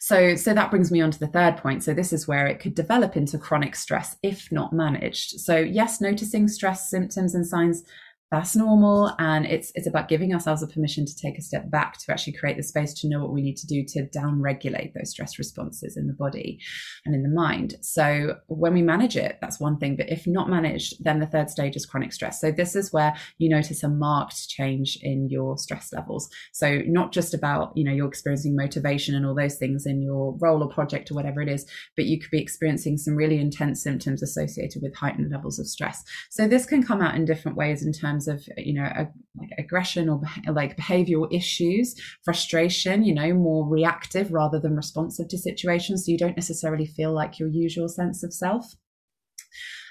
So 0.00 0.36
so 0.36 0.54
that 0.54 0.70
brings 0.70 0.90
me 0.90 1.00
on 1.00 1.10
to 1.10 1.18
the 1.18 1.26
third 1.26 1.56
point. 1.56 1.82
So 1.82 1.94
this 1.94 2.12
is 2.12 2.28
where 2.28 2.46
it 2.46 2.60
could 2.60 2.74
develop 2.74 3.16
into 3.16 3.38
chronic 3.38 3.74
stress 3.74 4.16
if 4.22 4.50
not 4.52 4.72
managed. 4.72 5.40
So 5.40 5.56
yes 5.58 6.00
noticing 6.00 6.48
stress 6.48 6.90
symptoms 6.90 7.34
and 7.34 7.46
signs 7.46 7.82
that's 8.30 8.56
normal. 8.56 9.14
And 9.18 9.46
it's 9.46 9.70
it's 9.74 9.86
about 9.86 10.08
giving 10.08 10.34
ourselves 10.34 10.62
a 10.62 10.66
permission 10.66 11.06
to 11.06 11.16
take 11.16 11.38
a 11.38 11.42
step 11.42 11.70
back 11.70 11.98
to 11.98 12.12
actually 12.12 12.32
create 12.32 12.56
the 12.56 12.62
space 12.62 12.92
to 12.94 13.08
know 13.08 13.20
what 13.20 13.32
we 13.32 13.42
need 13.42 13.56
to 13.58 13.66
do 13.66 13.84
to 13.88 14.06
down 14.06 14.40
regulate 14.40 14.92
those 14.94 15.10
stress 15.10 15.38
responses 15.38 15.96
in 15.96 16.06
the 16.06 16.12
body 16.12 16.58
and 17.04 17.14
in 17.14 17.22
the 17.22 17.28
mind. 17.28 17.76
So 17.82 18.36
when 18.48 18.74
we 18.74 18.82
manage 18.82 19.16
it 19.16 19.38
that's 19.40 19.60
one 19.60 19.78
thing. 19.78 19.96
But 19.96 20.10
if 20.10 20.26
not 20.26 20.50
managed 20.50 21.04
then 21.04 21.20
the 21.20 21.26
third 21.26 21.50
stage 21.50 21.76
is 21.76 21.86
chronic 21.86 22.12
stress. 22.12 22.40
So 22.40 22.50
this 22.50 22.74
is 22.74 22.92
where 22.92 23.16
you 23.38 23.48
notice 23.48 23.82
a 23.82 23.88
marked 23.88 24.48
change 24.48 24.98
in 25.02 25.28
your 25.30 25.56
stress 25.56 25.92
levels. 25.92 26.28
So 26.52 26.82
not 26.86 27.12
just 27.12 27.32
about 27.32 27.72
you 27.76 27.84
know 27.84 27.92
you're 27.92 28.08
experiencing 28.08 28.56
motivation 28.56 29.14
and 29.14 29.24
all 29.24 29.34
those 29.34 29.56
things 29.56 29.86
in 29.86 30.02
your 30.02 30.36
role 30.40 30.62
or 30.62 30.68
project 30.68 31.10
or 31.10 31.14
whatever 31.14 31.40
it 31.40 31.48
is 31.48 31.64
but 31.96 32.06
you 32.06 32.18
could 32.20 32.30
be 32.30 32.42
experiencing 32.42 32.98
some 32.98 33.14
really 33.14 33.38
intense 33.38 33.82
symptoms 33.82 34.22
associated 34.22 34.82
with 34.82 34.96
heightened 34.96 35.30
levels 35.30 35.58
of 35.58 35.66
stress. 35.66 36.02
So 36.30 36.48
this 36.48 36.66
can 36.66 36.82
come 36.82 37.00
out 37.00 37.14
in 37.14 37.24
different 37.24 37.56
ways 37.56 37.84
in 37.84 37.92
terms 37.92 38.15
terms 38.16 38.28
of 38.28 38.48
you 38.56 38.74
know 38.74 38.84
a, 38.84 39.08
like 39.36 39.50
aggression 39.58 40.08
or 40.08 40.20
like 40.52 40.76
behavioral 40.76 41.32
issues 41.32 41.94
frustration 42.24 43.04
you 43.04 43.14
know 43.14 43.32
more 43.34 43.68
reactive 43.68 44.32
rather 44.32 44.58
than 44.58 44.76
responsive 44.76 45.28
to 45.28 45.38
situations 45.38 46.04
so 46.04 46.12
you 46.12 46.18
don't 46.18 46.36
necessarily 46.36 46.86
feel 46.86 47.12
like 47.12 47.38
your 47.38 47.48
usual 47.48 47.88
sense 47.88 48.22
of 48.22 48.32
self 48.32 48.74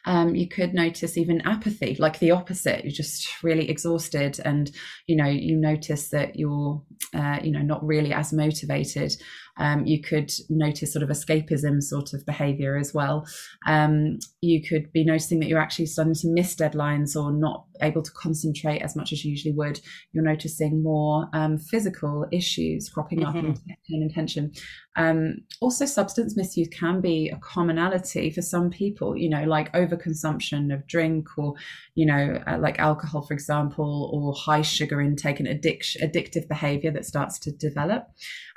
um, 0.08 0.36
you 0.36 0.48
could 0.48 0.75
notice 0.75 1.17
even 1.17 1.41
apathy, 1.41 1.96
like 1.98 2.20
the 2.20 2.29
opposite. 2.29 2.84
You're 2.84 2.91
just 2.91 3.41
really 3.41 3.67
exhausted, 3.72 4.39
and 4.46 4.70
you 5.08 5.15
know 5.15 5.25
you 5.25 5.55
notice 5.55 6.10
that 6.10 6.36
you're, 6.36 6.84
uh, 7.15 7.39
you 7.41 7.50
know, 7.50 7.63
not 7.63 7.84
really 7.84 8.13
as 8.13 8.32
motivated. 8.32 9.15
Um, 9.57 9.85
you 9.85 10.01
could 10.01 10.31
notice 10.50 10.93
sort 10.93 11.03
of 11.03 11.09
escapism 11.09 11.81
sort 11.81 12.13
of 12.13 12.25
behavior 12.25 12.77
as 12.77 12.93
well. 12.93 13.25
Um, 13.67 14.19
you 14.41 14.62
could 14.62 14.91
be 14.91 15.03
noticing 15.05 15.39
that 15.39 15.47
you're 15.47 15.59
actually 15.59 15.88
starting 15.88 16.13
to 16.15 16.27
miss 16.27 16.55
deadlines 16.55 17.15
or 17.15 17.31
not 17.31 17.65
able 17.81 18.01
to 18.01 18.12
concentrate 18.12 18.81
as 18.81 18.95
much 18.95 19.12
as 19.12 19.24
you 19.24 19.31
usually 19.31 19.53
would. 19.53 19.79
You're 20.12 20.24
noticing 20.24 20.83
more 20.83 21.27
um, 21.33 21.57
physical 21.57 22.25
issues 22.31 22.89
cropping 22.89 23.24
up 23.25 23.35
mm-hmm. 23.35 23.47
in 23.47 23.55
pain 23.55 24.01
and 24.01 24.13
tension. 24.13 24.51
Um, 24.97 25.39
also, 25.59 25.85
substance 25.85 26.38
misuse 26.38 26.69
can 26.69 27.01
be 27.01 27.29
a 27.29 27.38
commonality 27.38 28.29
for 28.31 28.41
some 28.41 28.69
people, 28.69 29.17
you 29.17 29.29
know, 29.29 29.43
like 29.43 29.74
overconsumption 29.74 30.74
of 30.74 30.88
drink 30.88 31.27
or, 31.38 31.55
you 31.95 32.05
know, 32.05 32.41
uh, 32.47 32.57
like 32.59 32.79
alcohol, 32.79 33.21
for 33.21 33.33
example, 33.33 34.09
or 34.13 34.33
high 34.33 34.62
sugar 34.62 35.01
intake 35.01 35.39
and 35.39 35.50
addiction, 35.50 36.07
addictive 36.07 36.47
behavior 36.47 36.91
that 36.91 37.05
starts 37.05 37.38
to 37.39 37.51
develop 37.51 38.07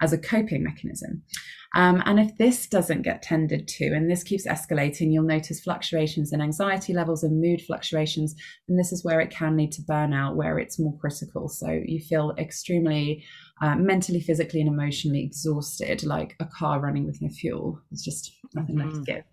as 0.01 0.13
a 0.13 0.19
coping 0.19 0.63
mechanism. 0.63 0.88
Um, 1.75 2.03
and 2.07 2.19
if 2.19 2.37
this 2.39 2.67
doesn't 2.67 3.03
get 3.03 3.23
tended 3.23 3.69
to 3.69 3.85
and 3.87 4.11
this 4.11 4.23
keeps 4.23 4.47
escalating, 4.47 5.13
you'll 5.13 5.25
notice 5.25 5.61
fluctuations 5.61 6.33
in 6.33 6.41
anxiety 6.41 6.95
levels 6.95 7.23
and 7.23 7.41
mood 7.41 7.61
fluctuations. 7.61 8.35
And 8.69 8.79
this 8.79 8.93
is 8.93 9.05
where 9.05 9.21
it 9.21 9.31
can 9.31 9.57
lead 9.57 9.73
to 9.73 9.83
burnout, 9.83 10.35
where 10.35 10.59
it's 10.59 10.79
more 10.79 10.97
critical. 10.99 11.49
So 11.49 11.69
you 11.85 12.01
feel 12.01 12.35
extremely 12.39 13.25
uh, 13.61 13.75
mentally, 13.77 14.21
physically, 14.21 14.61
and 14.61 14.69
emotionally 14.69 15.23
exhausted, 15.23 16.05
like 16.05 16.37
a 16.41 16.47
car 16.47 16.81
running 16.81 17.07
with 17.07 17.21
no 17.21 17.29
fuel. 17.29 17.81
There's 17.91 18.03
just 18.03 18.33
nothing 18.55 18.77
mm-hmm. 18.77 18.91
left 18.91 19.07
to 19.07 19.13
give. 19.13 19.25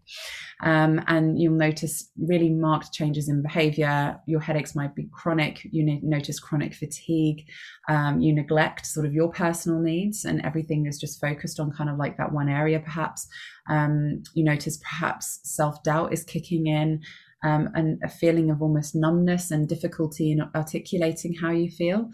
Um, 0.63 1.01
and 1.08 1.39
you'll 1.39 1.53
notice 1.53 2.10
really 2.17 2.50
marked 2.50 2.91
changes 2.91 3.29
in 3.29 3.41
behavior. 3.41 4.20
Your 4.25 4.39
headaches 4.39 4.75
might 4.75 4.96
be 4.96 5.08
chronic. 5.12 5.62
You 5.72 6.00
notice 6.01 6.39
chronic 6.39 6.74
fatigue. 6.74 7.46
Um, 7.88 8.20
you 8.20 8.34
neglect 8.34 8.86
sort 8.86 9.05
of 9.05 9.13
your 9.13 9.32
personal 9.32 9.79
needs, 9.79 10.25
and 10.25 10.44
everything 10.46 10.86
is 10.88 11.00
just 11.00 11.22
focused 11.22 11.60
on 11.60 11.72
kind 11.72 11.89
of 11.89 11.98
like 11.98 12.17
that 12.17 12.32
one 12.32 12.50
area, 12.50 12.79
perhaps. 12.79 13.27
Um, 13.70 14.24
you 14.34 14.44
notice 14.44 14.77
perhaps 14.77 15.39
self 15.44 15.84
doubt 15.84 16.13
is 16.13 16.24
kicking 16.24 16.67
in. 16.67 17.01
Um, 17.44 17.70
and 17.75 18.00
a 18.03 18.10
feeling 18.10 18.50
of 18.50 18.63
almost 18.63 18.96
numbness 18.96 19.51
and 19.51 19.70
difficulty 19.70 20.32
in 20.32 20.41
articulating 20.55 21.36
how 21.36 21.51
you 21.51 21.70
feel. 21.70 22.10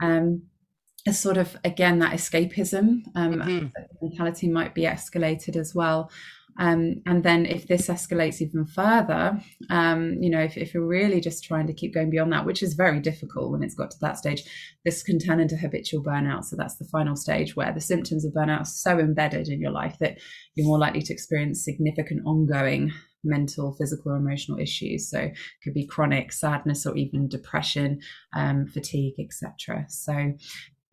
Um, 0.00 0.42
a 1.06 1.12
sort 1.12 1.36
of 1.36 1.56
again 1.64 1.98
that 2.00 2.12
escapism 2.12 3.02
um, 3.14 3.34
mm-hmm. 3.34 3.66
mentality 4.02 4.48
might 4.48 4.74
be 4.74 4.82
escalated 4.82 5.56
as 5.56 5.74
well. 5.74 6.10
Um, 6.58 7.02
and 7.04 7.22
then 7.22 7.44
if 7.44 7.68
this 7.68 7.88
escalates 7.88 8.40
even 8.40 8.64
further, 8.64 9.38
um, 9.68 10.14
you 10.22 10.30
know, 10.30 10.40
if, 10.40 10.56
if 10.56 10.72
you're 10.72 10.86
really 10.86 11.20
just 11.20 11.44
trying 11.44 11.66
to 11.66 11.74
keep 11.74 11.92
going 11.92 12.08
beyond 12.10 12.32
that, 12.32 12.46
which 12.46 12.62
is 12.62 12.74
very 12.74 12.98
difficult 13.00 13.52
when 13.52 13.62
it's 13.62 13.74
got 13.74 13.90
to 13.90 13.98
that 14.00 14.16
stage, 14.16 14.42
this 14.84 15.02
can 15.02 15.18
turn 15.18 15.38
into 15.38 15.56
habitual 15.56 16.02
burnout. 16.02 16.44
So 16.44 16.56
that's 16.56 16.76
the 16.76 16.86
final 16.86 17.14
stage 17.14 17.56
where 17.56 17.72
the 17.72 17.80
symptoms 17.80 18.24
of 18.24 18.32
burnout 18.32 18.60
are 18.60 18.64
so 18.64 18.98
embedded 18.98 19.48
in 19.48 19.60
your 19.60 19.70
life 19.70 19.98
that 20.00 20.18
you're 20.54 20.66
more 20.66 20.78
likely 20.78 21.02
to 21.02 21.12
experience 21.12 21.62
significant 21.62 22.22
ongoing 22.24 22.92
mental, 23.22 23.74
physical, 23.74 24.12
or 24.12 24.16
emotional 24.16 24.58
issues. 24.58 25.10
So 25.10 25.18
it 25.18 25.36
could 25.62 25.74
be 25.74 25.86
chronic 25.86 26.32
sadness 26.32 26.86
or 26.86 26.96
even 26.96 27.28
depression, 27.28 28.00
um, 28.34 28.66
fatigue, 28.66 29.14
etc. 29.18 29.84
So 29.88 30.32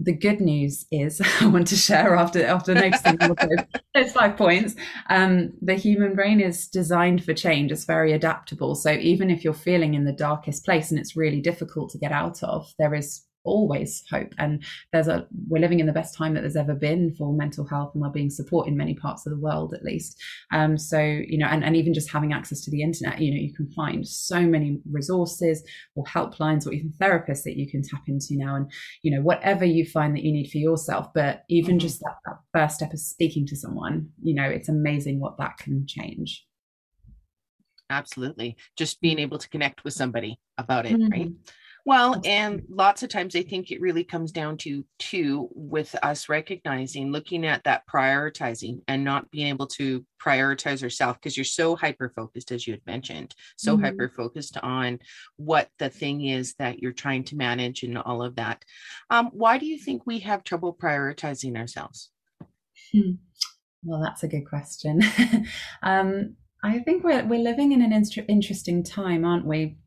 the 0.03 0.13
good 0.13 0.41
news 0.41 0.85
is 0.91 1.21
I 1.41 1.47
want 1.47 1.67
to 1.67 1.75
share 1.75 2.15
after 2.15 2.45
after 2.45 2.73
noticing 2.73 3.17
those 3.95 4.11
five 4.11 4.37
points. 4.37 4.75
Um, 5.09 5.53
the 5.61 5.75
human 5.75 6.15
brain 6.15 6.39
is 6.39 6.67
designed 6.67 7.23
for 7.23 7.33
change. 7.33 7.71
It's 7.71 7.85
very 7.85 8.13
adaptable. 8.13 8.75
So 8.75 8.91
even 8.91 9.29
if 9.29 9.43
you're 9.43 9.53
feeling 9.53 9.93
in 9.93 10.05
the 10.05 10.11
darkest 10.11 10.65
place 10.65 10.91
and 10.91 10.99
it's 10.99 11.15
really 11.15 11.41
difficult 11.41 11.89
to 11.91 11.97
get 11.97 12.11
out 12.11 12.43
of, 12.43 12.71
there 12.77 12.93
is 12.93 13.25
always 13.43 14.03
hope. 14.09 14.33
And 14.37 14.63
there's 14.91 15.07
a 15.07 15.27
we're 15.47 15.61
living 15.61 15.79
in 15.79 15.85
the 15.85 15.93
best 15.93 16.15
time 16.15 16.33
that 16.33 16.41
there's 16.41 16.55
ever 16.55 16.73
been 16.73 17.13
for 17.15 17.33
mental 17.33 17.67
health 17.67 17.91
and 17.93 18.01
well-being 18.01 18.29
support 18.29 18.67
in 18.67 18.77
many 18.77 18.93
parts 18.93 19.25
of 19.25 19.31
the 19.31 19.39
world 19.39 19.73
at 19.73 19.83
least. 19.83 20.21
Um 20.51 20.77
so 20.77 20.99
you 20.99 21.37
know 21.37 21.47
and, 21.47 21.63
and 21.63 21.75
even 21.75 21.93
just 21.93 22.11
having 22.11 22.33
access 22.33 22.61
to 22.61 22.71
the 22.71 22.81
internet 22.81 23.19
you 23.19 23.31
know 23.31 23.39
you 23.39 23.53
can 23.53 23.69
find 23.71 24.07
so 24.07 24.41
many 24.41 24.79
resources 24.91 25.63
or 25.95 26.03
helplines 26.05 26.65
or 26.65 26.73
even 26.73 26.93
therapists 26.99 27.43
that 27.43 27.57
you 27.57 27.69
can 27.69 27.81
tap 27.83 28.03
into 28.07 28.29
now 28.31 28.55
and 28.55 28.71
you 29.01 29.15
know 29.15 29.21
whatever 29.21 29.65
you 29.65 29.85
find 29.85 30.15
that 30.15 30.23
you 30.23 30.31
need 30.31 30.49
for 30.49 30.57
yourself. 30.57 31.07
But 31.13 31.43
even 31.49 31.71
mm-hmm. 31.71 31.79
just 31.79 31.99
that, 31.99 32.15
that 32.25 32.37
first 32.53 32.75
step 32.75 32.93
of 32.93 32.99
speaking 32.99 33.45
to 33.47 33.55
someone 33.55 34.09
you 34.21 34.33
know 34.33 34.47
it's 34.49 34.69
amazing 34.69 35.19
what 35.19 35.37
that 35.37 35.57
can 35.57 35.85
change. 35.87 36.45
Absolutely. 37.89 38.55
Just 38.75 39.01
being 39.01 39.19
able 39.19 39.37
to 39.37 39.49
connect 39.49 39.83
with 39.83 39.93
somebody 39.93 40.39
about 40.57 40.85
it 40.85 40.93
mm-hmm. 40.93 41.11
right 41.11 41.31
well, 41.85 42.21
and 42.23 42.63
lots 42.69 43.03
of 43.03 43.09
times 43.09 43.35
I 43.35 43.43
think 43.43 43.69
it 43.69 43.81
really 43.81 44.05
comes 44.05 44.31
down 44.31 44.57
to 44.59 44.85
two 44.99 45.49
with 45.53 45.93
us 46.01 46.29
recognizing, 46.29 47.11
looking 47.11 47.45
at 47.45 47.63
that 47.65 47.83
prioritizing 47.87 48.81
and 48.87 49.03
not 49.03 49.29
being 49.31 49.47
able 49.47 49.67
to 49.67 50.05
prioritize 50.21 50.81
yourself 50.81 51.17
because 51.17 51.35
you're 51.35 51.43
so 51.43 51.75
hyper 51.75 52.13
focused, 52.15 52.51
as 52.53 52.65
you 52.65 52.73
had 52.73 52.85
mentioned, 52.85 53.35
so 53.57 53.73
mm-hmm. 53.73 53.83
hyper 53.83 54.09
focused 54.15 54.57
on 54.63 54.99
what 55.35 55.69
the 55.77 55.89
thing 55.89 56.25
is 56.25 56.55
that 56.55 56.79
you're 56.79 56.93
trying 56.93 57.25
to 57.25 57.35
manage 57.35 57.83
and 57.83 57.97
all 57.97 58.23
of 58.23 58.37
that. 58.37 58.63
Um, 59.09 59.29
why 59.33 59.57
do 59.57 59.65
you 59.65 59.77
think 59.77 60.03
we 60.05 60.19
have 60.19 60.45
trouble 60.45 60.73
prioritizing 60.73 61.57
ourselves? 61.57 62.11
Hmm. 62.93 63.15
Well, 63.83 64.01
that's 64.01 64.23
a 64.23 64.29
good 64.29 64.47
question. 64.47 65.01
um, 65.83 66.37
I 66.63 66.79
think 66.79 67.03
we're, 67.03 67.25
we're 67.25 67.43
living 67.43 67.73
in 67.73 67.81
an 67.81 67.91
in- 67.91 68.25
interesting 68.29 68.83
time, 68.83 69.25
aren't 69.25 69.45
we? 69.45 69.77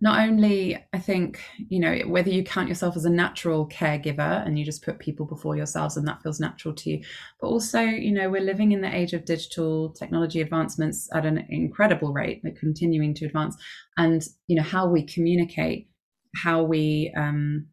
Not 0.00 0.20
only 0.20 0.76
I 0.92 0.98
think, 0.98 1.40
you 1.68 1.80
know, 1.80 1.98
whether 2.06 2.30
you 2.30 2.44
count 2.44 2.68
yourself 2.68 2.96
as 2.96 3.04
a 3.04 3.10
natural 3.10 3.68
caregiver 3.68 4.46
and 4.46 4.58
you 4.58 4.64
just 4.64 4.84
put 4.84 4.98
people 4.98 5.26
before 5.26 5.56
yourselves 5.56 5.96
and 5.96 6.06
that 6.06 6.22
feels 6.22 6.38
natural 6.38 6.74
to 6.74 6.90
you, 6.90 7.04
but 7.40 7.48
also, 7.48 7.80
you 7.80 8.12
know, 8.12 8.30
we're 8.30 8.40
living 8.40 8.72
in 8.72 8.80
the 8.80 8.94
age 8.94 9.12
of 9.12 9.24
digital 9.24 9.90
technology 9.90 10.40
advancements 10.40 11.08
at 11.14 11.26
an 11.26 11.44
incredible 11.48 12.12
rate, 12.12 12.40
they're 12.42 12.52
continuing 12.52 13.14
to 13.14 13.26
advance. 13.26 13.56
And, 13.96 14.22
you 14.46 14.56
know, 14.56 14.62
how 14.62 14.86
we 14.86 15.02
communicate, 15.02 15.88
how 16.36 16.62
we 16.62 17.12
um, 17.16 17.66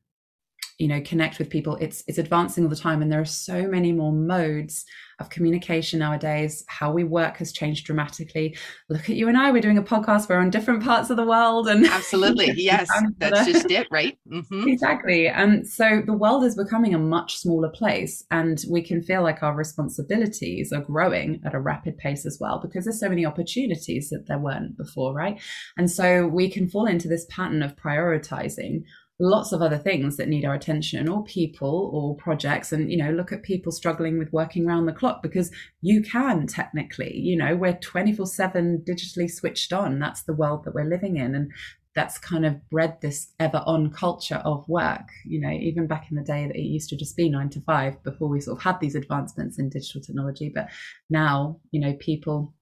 you 0.77 0.88
know 0.88 1.01
connect 1.01 1.39
with 1.39 1.50
people 1.50 1.77
it's 1.77 2.03
it's 2.08 2.17
advancing 2.17 2.63
all 2.63 2.70
the 2.70 2.75
time. 2.75 3.01
And 3.01 3.12
there 3.12 3.22
are 3.22 3.25
so 3.25 3.67
many 3.67 3.91
more 3.91 4.12
modes 4.12 4.86
of 5.20 5.29
communication 5.29 6.00
nowadays. 6.00 6.63
How 6.67 6.91
we 6.91 7.03
work 7.03 7.38
has 7.38 7.53
changed 7.53 7.86
dramatically. 7.86 8.58
Look 8.89 9.10
at 9.10 9.15
you 9.15 9.27
and 9.29 9.38
i 9.38 9.51
we're 9.51 9.62
doing 9.62 9.77
a 9.77 9.84
podcast 9.84 10.27
we're 10.27 10.39
on 10.39 10.50
different 10.50 10.84
parts 10.84 11.10
of 11.10 11.17
the 11.17 11.25
world 11.25 11.67
and 11.67 11.86
absolutely. 11.86 12.51
Yes. 12.55 12.89
That's 13.17 13.46
just 13.46 13.70
it 13.70 13.88
right? 13.91 14.17
Mm-hmm. 14.32 14.67
exactly. 14.67 15.27
And 15.27 15.67
so 15.67 16.01
the 16.05 16.13
world 16.13 16.44
is 16.44 16.55
becoming 16.55 16.94
a 16.94 17.00
much 17.00 17.38
smaller 17.38 17.70
place 17.70 18.24
and 18.32 18.63
we 18.70 18.82
can 18.82 19.01
feel 19.01 19.22
like 19.22 19.44
our 19.44 19.55
responsibilities 19.55 20.72
are 20.74 20.82
growing 20.82 21.41
at 21.46 21.53
a 21.53 21.60
rapid 21.60 21.98
pace 21.98 22.25
as 22.25 22.38
well 22.39 22.60
because 22.60 22.86
there's 22.86 23.00
so 23.00 23.10
many 23.10 23.25
opportunities 23.25 24.10
that 24.10 24.25
there 24.27 24.39
weren't 24.39 24.77
before 24.77 25.13
right? 25.13 25.39
And 25.77 25.89
so 25.89 26.27
we 26.27 26.50
can 26.50 26.67
fall 26.67 26.88
into 26.88 27.08
this 27.08 27.25
pattern 27.29 27.62
of 27.62 27.75
prioritizing 27.75 28.84
lots 29.19 29.51
of 29.53 29.62
other 29.62 29.77
things 29.77 30.17
that 30.17 30.27
need 30.27 30.43
our 30.43 30.53
attention 30.53 31.07
or 31.07 31.24
people 31.24 31.89
or 31.93 32.15
projects 32.17 32.72
and 32.74 32.91
you 32.91 32.98
know 32.98 33.12
look 33.12 33.31
at 33.31 33.43
people 33.43 33.72
struggling 33.72 34.17
with 34.17 34.34
working 34.34 34.67
around 34.67 34.86
the 34.86 34.93
clock 34.93 35.24
because 35.24 35.51
you 35.81 36.01
can 36.01 36.45
technically 36.48 37.15
you 37.17 37.38
know 37.38 37.55
we're 37.55 37.74
24/7 37.74 38.84
digitally 38.86 39.29
switched 39.31 39.72
on. 39.72 40.00
That's 40.00 40.24
the 40.24 40.34
world 40.34 40.65
that 40.65 40.75
we're 40.75 40.89
living 40.89 41.17
in 41.17 41.34
and 41.34 41.51
that's 41.95 42.17
kind 42.17 42.45
of 42.45 42.69
bred 42.69 43.00
this 43.00 43.31
ever 43.39 43.63
on 43.65 43.89
culture 43.89 44.41
of 44.43 44.67
work. 44.67 45.07
You 45.24 45.39
know 45.39 45.51
even 45.51 45.88
back 45.88 46.07
in 46.12 46.17
the 46.17 46.24
day 46.24 46.48
that 46.48 46.55
it 46.55 46.63
used 46.63 46.89
to 46.89 46.98
just 46.98 47.15
be 47.15 47.29
9 47.29 47.50
to 47.51 47.62
5 47.62 48.03
before 48.03 48.27
we 48.27 48.41
sort 48.41 48.57
of 48.57 48.63
had 48.63 48.79
these 48.81 48.95
advancements 48.95 49.57
in 49.60 49.69
digital 49.69 50.01
technology 50.01 50.51
but 50.53 50.67
now 51.10 51.60
you 51.72 51.79
know 51.79 51.93
people 52.00 52.53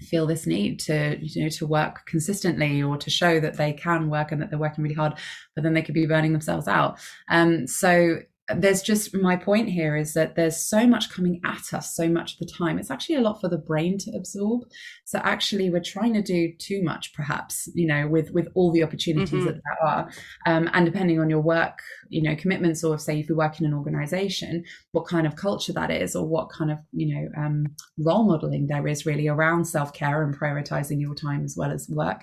feel 0.00 0.26
this 0.26 0.46
need 0.46 0.78
to 0.78 1.18
you 1.20 1.42
know 1.42 1.48
to 1.48 1.66
work 1.66 2.06
consistently 2.06 2.82
or 2.82 2.96
to 2.96 3.10
show 3.10 3.40
that 3.40 3.56
they 3.56 3.72
can 3.72 4.08
work 4.08 4.30
and 4.32 4.40
that 4.40 4.50
they're 4.50 4.58
working 4.58 4.84
really 4.84 4.94
hard 4.94 5.14
but 5.54 5.64
then 5.64 5.74
they 5.74 5.82
could 5.82 5.94
be 5.94 6.06
burning 6.06 6.32
themselves 6.32 6.68
out. 6.68 6.98
Um 7.28 7.66
so 7.66 8.18
there's 8.56 8.82
just 8.82 9.14
my 9.14 9.36
point 9.36 9.68
here 9.68 9.96
is 9.96 10.14
that 10.14 10.34
there's 10.34 10.56
so 10.56 10.86
much 10.86 11.10
coming 11.10 11.40
at 11.44 11.74
us 11.74 11.94
so 11.94 12.08
much 12.08 12.32
of 12.32 12.38
the 12.38 12.52
time. 12.52 12.78
It's 12.78 12.90
actually 12.90 13.16
a 13.16 13.20
lot 13.20 13.40
for 13.40 13.48
the 13.48 13.58
brain 13.58 13.98
to 13.98 14.10
absorb. 14.16 14.62
So 15.04 15.18
actually 15.22 15.70
we're 15.70 15.80
trying 15.80 16.14
to 16.14 16.22
do 16.22 16.52
too 16.58 16.82
much 16.82 17.12
perhaps 17.12 17.68
you 17.74 17.86
know 17.86 18.08
with 18.08 18.30
with 18.32 18.48
all 18.54 18.72
the 18.72 18.82
opportunities 18.82 19.32
mm-hmm. 19.32 19.46
that 19.46 19.60
there 19.62 19.88
are. 19.88 20.10
Um, 20.46 20.70
and 20.72 20.86
depending 20.86 21.20
on 21.20 21.28
your 21.28 21.40
work 21.40 21.80
you 22.08 22.22
know 22.22 22.34
commitments 22.36 22.82
or 22.82 22.98
say 22.98 23.20
if 23.20 23.28
you 23.28 23.36
work 23.36 23.60
in 23.60 23.66
an 23.66 23.74
organization 23.74 24.64
what 24.92 25.06
kind 25.06 25.26
of 25.26 25.36
culture 25.36 25.72
that 25.74 25.90
is 25.90 26.16
or 26.16 26.26
what 26.26 26.50
kind 26.50 26.70
of 26.70 26.78
you 26.92 27.14
know 27.14 27.28
um, 27.36 27.66
role 27.98 28.24
modeling 28.24 28.66
there 28.66 28.86
is 28.88 29.04
really 29.04 29.28
around 29.28 29.66
self-care 29.66 30.22
and 30.22 30.38
prioritizing 30.38 31.00
your 31.00 31.14
time 31.14 31.44
as 31.44 31.54
well 31.56 31.70
as 31.70 31.88
work. 31.88 32.22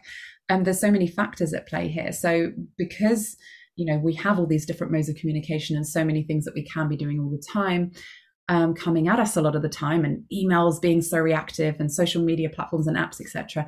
And 0.49 0.59
um, 0.59 0.63
there's 0.63 0.79
so 0.79 0.91
many 0.91 1.07
factors 1.07 1.53
at 1.53 1.67
play 1.67 1.87
here. 1.87 2.11
So 2.11 2.51
because 2.77 3.35
you 3.75 3.85
know 3.85 3.97
we 3.97 4.13
have 4.13 4.39
all 4.39 4.47
these 4.47 4.65
different 4.65 4.91
modes 4.91 5.09
of 5.09 5.15
communication 5.15 5.75
and 5.75 5.87
so 5.87 6.03
many 6.03 6.23
things 6.23 6.45
that 6.45 6.55
we 6.55 6.63
can 6.63 6.87
be 6.87 6.97
doing 6.97 7.19
all 7.19 7.29
the 7.29 7.43
time 7.51 7.91
um, 8.47 8.75
coming 8.75 9.07
at 9.07 9.19
us 9.19 9.35
a 9.35 9.41
lot 9.41 9.55
of 9.55 9.61
the 9.61 9.69
time 9.69 10.05
and 10.05 10.23
emails 10.31 10.81
being 10.81 11.01
so 11.01 11.17
reactive 11.17 11.75
and 11.79 11.91
social 11.91 12.23
media 12.23 12.49
platforms 12.49 12.87
and 12.87 12.97
apps 12.97 13.19
etc 13.19 13.67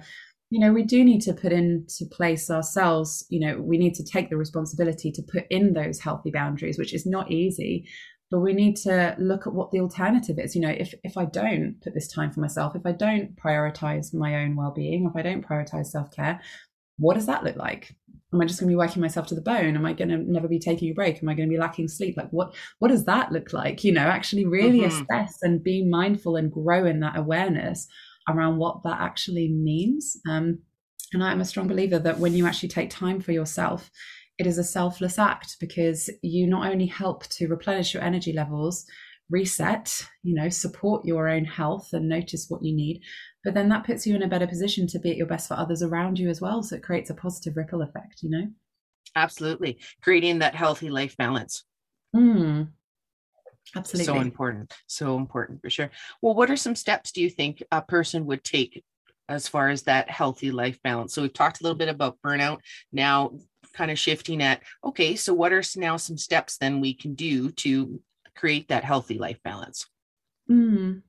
you 0.49 0.59
know 0.59 0.71
we 0.71 0.83
do 0.83 1.03
need 1.03 1.21
to 1.21 1.33
put 1.33 1.51
into 1.51 2.05
place 2.11 2.49
ourselves 2.49 3.25
you 3.29 3.39
know 3.39 3.59
we 3.61 3.77
need 3.77 3.93
to 3.93 4.03
take 4.03 4.29
the 4.29 4.37
responsibility 4.37 5.11
to 5.11 5.21
put 5.23 5.45
in 5.49 5.73
those 5.73 5.99
healthy 5.99 6.31
boundaries 6.31 6.77
which 6.77 6.93
is 6.93 7.05
not 7.05 7.31
easy 7.31 7.87
but 8.29 8.39
we 8.39 8.53
need 8.53 8.75
to 8.75 9.15
look 9.19 9.47
at 9.47 9.53
what 9.53 9.71
the 9.71 9.79
alternative 9.79 10.37
is. 10.37 10.53
You 10.53 10.61
know 10.61 10.75
if 10.77 10.93
if 11.03 11.17
i 11.17 11.25
don't 11.25 11.75
put 11.81 11.93
this 11.93 12.11
time 12.11 12.31
for 12.31 12.39
myself 12.39 12.75
if 12.75 12.85
i 12.85 12.91
don't 12.91 13.35
prioritize 13.35 14.13
my 14.13 14.43
own 14.43 14.55
well-being 14.55 15.05
if 15.05 15.15
i 15.15 15.21
don't 15.21 15.45
prioritize 15.45 15.87
self-care 15.87 16.39
what 16.97 17.13
does 17.13 17.27
that 17.27 17.43
look 17.43 17.55
like 17.55 17.95
am 18.33 18.41
i 18.41 18.45
just 18.45 18.59
going 18.59 18.67
to 18.67 18.71
be 18.71 18.77
working 18.77 19.01
myself 19.01 19.27
to 19.27 19.35
the 19.35 19.41
bone? 19.41 19.75
Am 19.75 19.85
i 19.85 19.93
going 19.93 20.09
to 20.09 20.17
never 20.17 20.47
be 20.47 20.59
taking 20.59 20.89
a 20.89 20.93
break? 20.93 21.21
Am 21.21 21.29
i 21.29 21.33
going 21.33 21.47
to 21.49 21.53
be 21.53 21.59
lacking 21.59 21.87
sleep? 21.87 22.17
Like 22.17 22.29
what 22.31 22.55
what 22.79 22.89
does 22.89 23.05
that 23.05 23.31
look 23.31 23.53
like? 23.53 23.83
You 23.83 23.91
know 23.91 24.01
actually 24.01 24.45
really 24.45 24.81
mm-hmm. 24.81 25.03
assess 25.03 25.39
and 25.41 25.63
be 25.63 25.85
mindful 25.85 26.35
and 26.35 26.51
grow 26.51 26.85
in 26.85 26.99
that 27.01 27.17
awareness 27.17 27.87
around 28.29 28.57
what 28.57 28.83
that 28.83 28.99
actually 28.99 29.47
means. 29.47 30.17
Um, 30.27 30.59
and 31.13 31.23
i'm 31.23 31.41
a 31.41 31.45
strong 31.45 31.67
believer 31.67 31.99
that 31.99 32.19
when 32.19 32.33
you 32.33 32.45
actually 32.45 32.69
take 32.69 32.89
time 32.89 33.19
for 33.19 33.31
yourself 33.31 33.89
it 34.37 34.45
is 34.47 34.57
a 34.57 34.63
selfless 34.63 35.17
act 35.17 35.57
because 35.59 36.09
you 36.21 36.47
not 36.47 36.69
only 36.69 36.85
help 36.85 37.25
to 37.27 37.47
replenish 37.47 37.93
your 37.93 38.03
energy 38.03 38.33
levels 38.33 38.85
reset 39.29 40.05
you 40.23 40.33
know 40.33 40.49
support 40.49 41.05
your 41.05 41.27
own 41.27 41.45
health 41.45 41.89
and 41.93 42.07
notice 42.07 42.45
what 42.49 42.63
you 42.63 42.75
need 42.75 43.01
but 43.47 43.53
then 43.53 43.69
that 43.69 43.85
puts 43.85 44.05
you 44.05 44.13
in 44.13 44.23
a 44.23 44.27
better 44.27 44.45
position 44.45 44.85
to 44.87 44.99
be 44.99 45.09
at 45.09 45.15
your 45.15 45.25
best 45.25 45.47
for 45.47 45.53
others 45.53 45.81
around 45.81 46.19
you 46.19 46.27
as 46.27 46.41
well. 46.41 46.61
So 46.61 46.75
it 46.75 46.83
creates 46.83 47.09
a 47.09 47.13
positive 47.13 47.55
ripple 47.55 47.81
effect 47.81 48.21
you 48.21 48.29
know? 48.29 48.49
Absolutely. 49.15 49.79
Creating 50.01 50.39
that 50.39 50.53
healthy 50.53 50.89
life 50.89 51.15
balance. 51.15 51.63
Mm. 52.13 52.67
absolutely. 53.73 54.05
so 54.05 54.19
important. 54.19 54.73
So 54.87 55.15
important 55.15 55.61
for 55.61 55.69
sure. 55.69 55.89
Well 56.21 56.35
what 56.35 56.51
are 56.51 56.57
some 56.57 56.75
steps 56.75 57.13
do 57.13 57.21
you 57.21 57.29
think 57.29 57.63
a 57.71 57.81
person 57.81 58.25
would 58.25 58.43
take 58.43 58.83
as 59.29 59.47
far 59.47 59.69
as 59.69 59.83
that 59.83 60.09
healthy 60.09 60.51
life 60.51 60.77
balance? 60.83 61.13
So 61.13 61.21
we've 61.21 61.31
talked 61.31 61.61
a 61.61 61.63
little 61.63 61.77
bit 61.77 61.87
about 61.87 62.17
burnout 62.21 62.59
now 62.91 63.31
kind 63.71 63.91
of 63.91 63.97
shifting 63.97 64.43
at 64.43 64.61
okay 64.83 65.15
so 65.15 65.33
what 65.33 65.53
are 65.53 65.63
now 65.77 65.95
some 65.95 66.17
steps 66.17 66.57
then 66.57 66.81
we 66.81 66.93
can 66.93 67.13
do 67.13 67.51
to 67.51 68.01
create 68.35 68.67
that 68.67 68.83
healthy 68.83 69.17
life 69.17 69.39
balance? 69.41 69.87
Mm. 70.51 71.03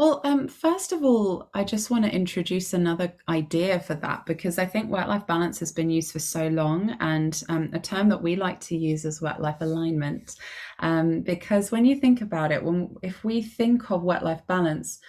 Well, 0.00 0.22
um, 0.24 0.48
first 0.48 0.92
of 0.92 1.04
all, 1.04 1.50
I 1.52 1.62
just 1.62 1.90
want 1.90 2.06
to 2.06 2.10
introduce 2.10 2.72
another 2.72 3.12
idea 3.28 3.80
for 3.80 3.92
that 3.96 4.24
because 4.24 4.58
I 4.58 4.64
think 4.64 4.88
work 4.88 5.06
life 5.06 5.26
balance 5.26 5.58
has 5.58 5.72
been 5.72 5.90
used 5.90 6.10
for 6.10 6.20
so 6.20 6.48
long, 6.48 6.96
and 7.00 7.42
um, 7.50 7.68
a 7.74 7.78
term 7.78 8.08
that 8.08 8.22
we 8.22 8.34
like 8.34 8.60
to 8.60 8.78
use 8.78 9.04
is 9.04 9.20
work 9.20 9.38
life 9.40 9.58
alignment. 9.60 10.36
Um, 10.78 11.20
because 11.20 11.70
when 11.70 11.84
you 11.84 11.96
think 11.96 12.22
about 12.22 12.50
it, 12.50 12.64
when 12.64 12.96
if 13.02 13.24
we 13.24 13.42
think 13.42 13.90
of 13.90 14.02
work 14.02 14.22
life 14.22 14.40
balance, 14.46 15.00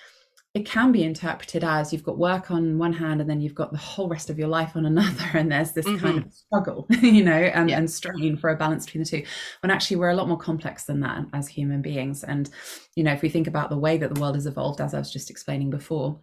it 0.53 0.65
can 0.65 0.91
be 0.91 1.03
interpreted 1.03 1.63
as 1.63 1.93
you've 1.93 2.03
got 2.03 2.17
work 2.17 2.51
on 2.51 2.77
one 2.77 2.91
hand 2.91 3.21
and 3.21 3.29
then 3.29 3.39
you've 3.39 3.55
got 3.55 3.71
the 3.71 3.77
whole 3.77 4.09
rest 4.09 4.29
of 4.29 4.37
your 4.37 4.49
life 4.49 4.75
on 4.75 4.85
another 4.91 5.29
and 5.33 5.51
there's 5.51 5.71
this 5.71 5.85
mm-hmm. 5.85 6.05
kind 6.05 6.17
of 6.19 6.33
struggle 6.33 6.85
you 7.01 7.23
know 7.23 7.31
and, 7.31 7.69
yeah. 7.69 7.77
and 7.77 7.89
strain 7.89 8.35
for 8.37 8.49
a 8.49 8.55
balance 8.55 8.85
between 8.85 9.03
the 9.03 9.09
two 9.09 9.23
when 9.61 9.71
actually 9.71 9.97
we're 9.97 10.09
a 10.09 10.15
lot 10.15 10.27
more 10.27 10.37
complex 10.37 10.83
than 10.83 10.99
that 10.99 11.25
as 11.33 11.47
human 11.47 11.81
beings 11.81 12.23
and 12.23 12.49
you 12.95 13.03
know 13.03 13.13
if 13.13 13.21
we 13.21 13.29
think 13.29 13.47
about 13.47 13.69
the 13.69 13.77
way 13.77 13.97
that 13.97 14.13
the 14.13 14.19
world 14.19 14.35
has 14.35 14.45
evolved 14.45 14.81
as 14.81 14.93
i 14.93 14.99
was 14.99 15.11
just 15.11 15.29
explaining 15.29 15.69
before 15.69 16.19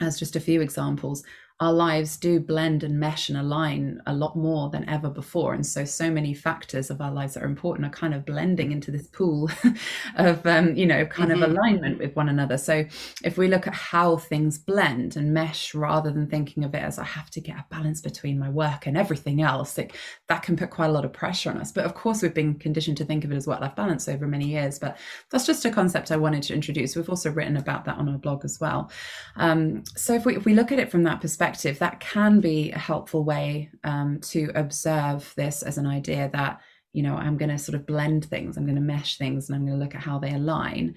as 0.00 0.18
just 0.18 0.36
a 0.36 0.40
few 0.40 0.60
examples 0.60 1.22
our 1.60 1.74
lives 1.74 2.16
do 2.16 2.40
blend 2.40 2.82
and 2.82 2.98
mesh 2.98 3.28
and 3.28 3.36
align 3.36 4.00
a 4.06 4.14
lot 4.14 4.34
more 4.34 4.70
than 4.70 4.88
ever 4.88 5.10
before. 5.10 5.52
And 5.52 5.66
so, 5.66 5.84
so 5.84 6.10
many 6.10 6.32
factors 6.32 6.88
of 6.88 7.02
our 7.02 7.10
lives 7.10 7.34
that 7.34 7.42
are 7.42 7.46
important 7.46 7.86
are 7.86 7.90
kind 7.90 8.14
of 8.14 8.24
blending 8.24 8.72
into 8.72 8.90
this 8.90 9.06
pool 9.08 9.50
of, 10.16 10.46
um, 10.46 10.74
you 10.74 10.86
know, 10.86 11.04
kind 11.04 11.30
mm-hmm. 11.30 11.42
of 11.42 11.50
alignment 11.50 11.98
with 11.98 12.16
one 12.16 12.30
another. 12.30 12.56
So, 12.56 12.86
if 13.22 13.36
we 13.36 13.46
look 13.46 13.66
at 13.66 13.74
how 13.74 14.16
things 14.16 14.58
blend 14.58 15.16
and 15.16 15.34
mesh 15.34 15.74
rather 15.74 16.10
than 16.10 16.28
thinking 16.28 16.64
of 16.64 16.74
it 16.74 16.82
as 16.82 16.98
I 16.98 17.04
have 17.04 17.28
to 17.32 17.42
get 17.42 17.56
a 17.56 17.66
balance 17.68 18.00
between 18.00 18.38
my 18.38 18.48
work 18.48 18.86
and 18.86 18.96
everything 18.96 19.42
else, 19.42 19.76
it, 19.76 19.92
that 20.28 20.42
can 20.42 20.56
put 20.56 20.70
quite 20.70 20.88
a 20.88 20.92
lot 20.92 21.04
of 21.04 21.12
pressure 21.12 21.50
on 21.50 21.58
us. 21.58 21.72
But 21.72 21.84
of 21.84 21.92
course, 21.92 22.22
we've 22.22 22.32
been 22.32 22.54
conditioned 22.54 22.96
to 22.96 23.04
think 23.04 23.22
of 23.22 23.32
it 23.32 23.36
as 23.36 23.46
work 23.46 23.60
life 23.60 23.76
balance 23.76 24.08
over 24.08 24.26
many 24.26 24.46
years. 24.46 24.78
But 24.78 24.96
that's 25.28 25.44
just 25.44 25.66
a 25.66 25.70
concept 25.70 26.10
I 26.10 26.16
wanted 26.16 26.42
to 26.44 26.54
introduce. 26.54 26.96
We've 26.96 27.10
also 27.10 27.30
written 27.30 27.58
about 27.58 27.84
that 27.84 27.98
on 27.98 28.08
our 28.08 28.16
blog 28.16 28.46
as 28.46 28.58
well. 28.58 28.90
Um, 29.36 29.84
so, 29.94 30.14
if 30.14 30.24
we, 30.24 30.36
if 30.36 30.46
we 30.46 30.54
look 30.54 30.72
at 30.72 30.78
it 30.78 30.90
from 30.90 31.02
that 31.02 31.20
perspective, 31.20 31.49
perspective, 31.52 31.78
that 31.80 32.00
can 32.00 32.40
be 32.40 32.72
a 32.72 32.78
helpful 32.78 33.24
way 33.24 33.70
um, 33.84 34.20
to 34.20 34.50
observe 34.54 35.32
this 35.36 35.62
as 35.62 35.78
an 35.78 35.86
idea 35.86 36.30
that 36.32 36.60
you 36.92 37.04
know 37.04 37.14
i'm 37.14 37.36
going 37.36 37.48
to 37.48 37.56
sort 37.58 37.76
of 37.76 37.86
blend 37.86 38.24
things 38.24 38.56
i'm 38.56 38.64
going 38.64 38.74
to 38.74 38.80
mesh 38.80 39.16
things 39.16 39.48
and 39.48 39.54
i'm 39.54 39.64
going 39.64 39.78
to 39.78 39.84
look 39.84 39.94
at 39.94 40.02
how 40.02 40.18
they 40.18 40.34
align. 40.34 40.94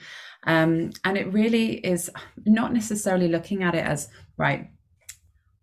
Um, 0.48 0.92
and 1.06 1.18
it 1.18 1.32
really 1.32 1.74
is 1.86 2.10
not 2.46 2.74
necessarily 2.74 3.28
looking 3.28 3.62
at 3.62 3.76
it 3.76 3.86
as 3.86 4.10
right 4.38 4.70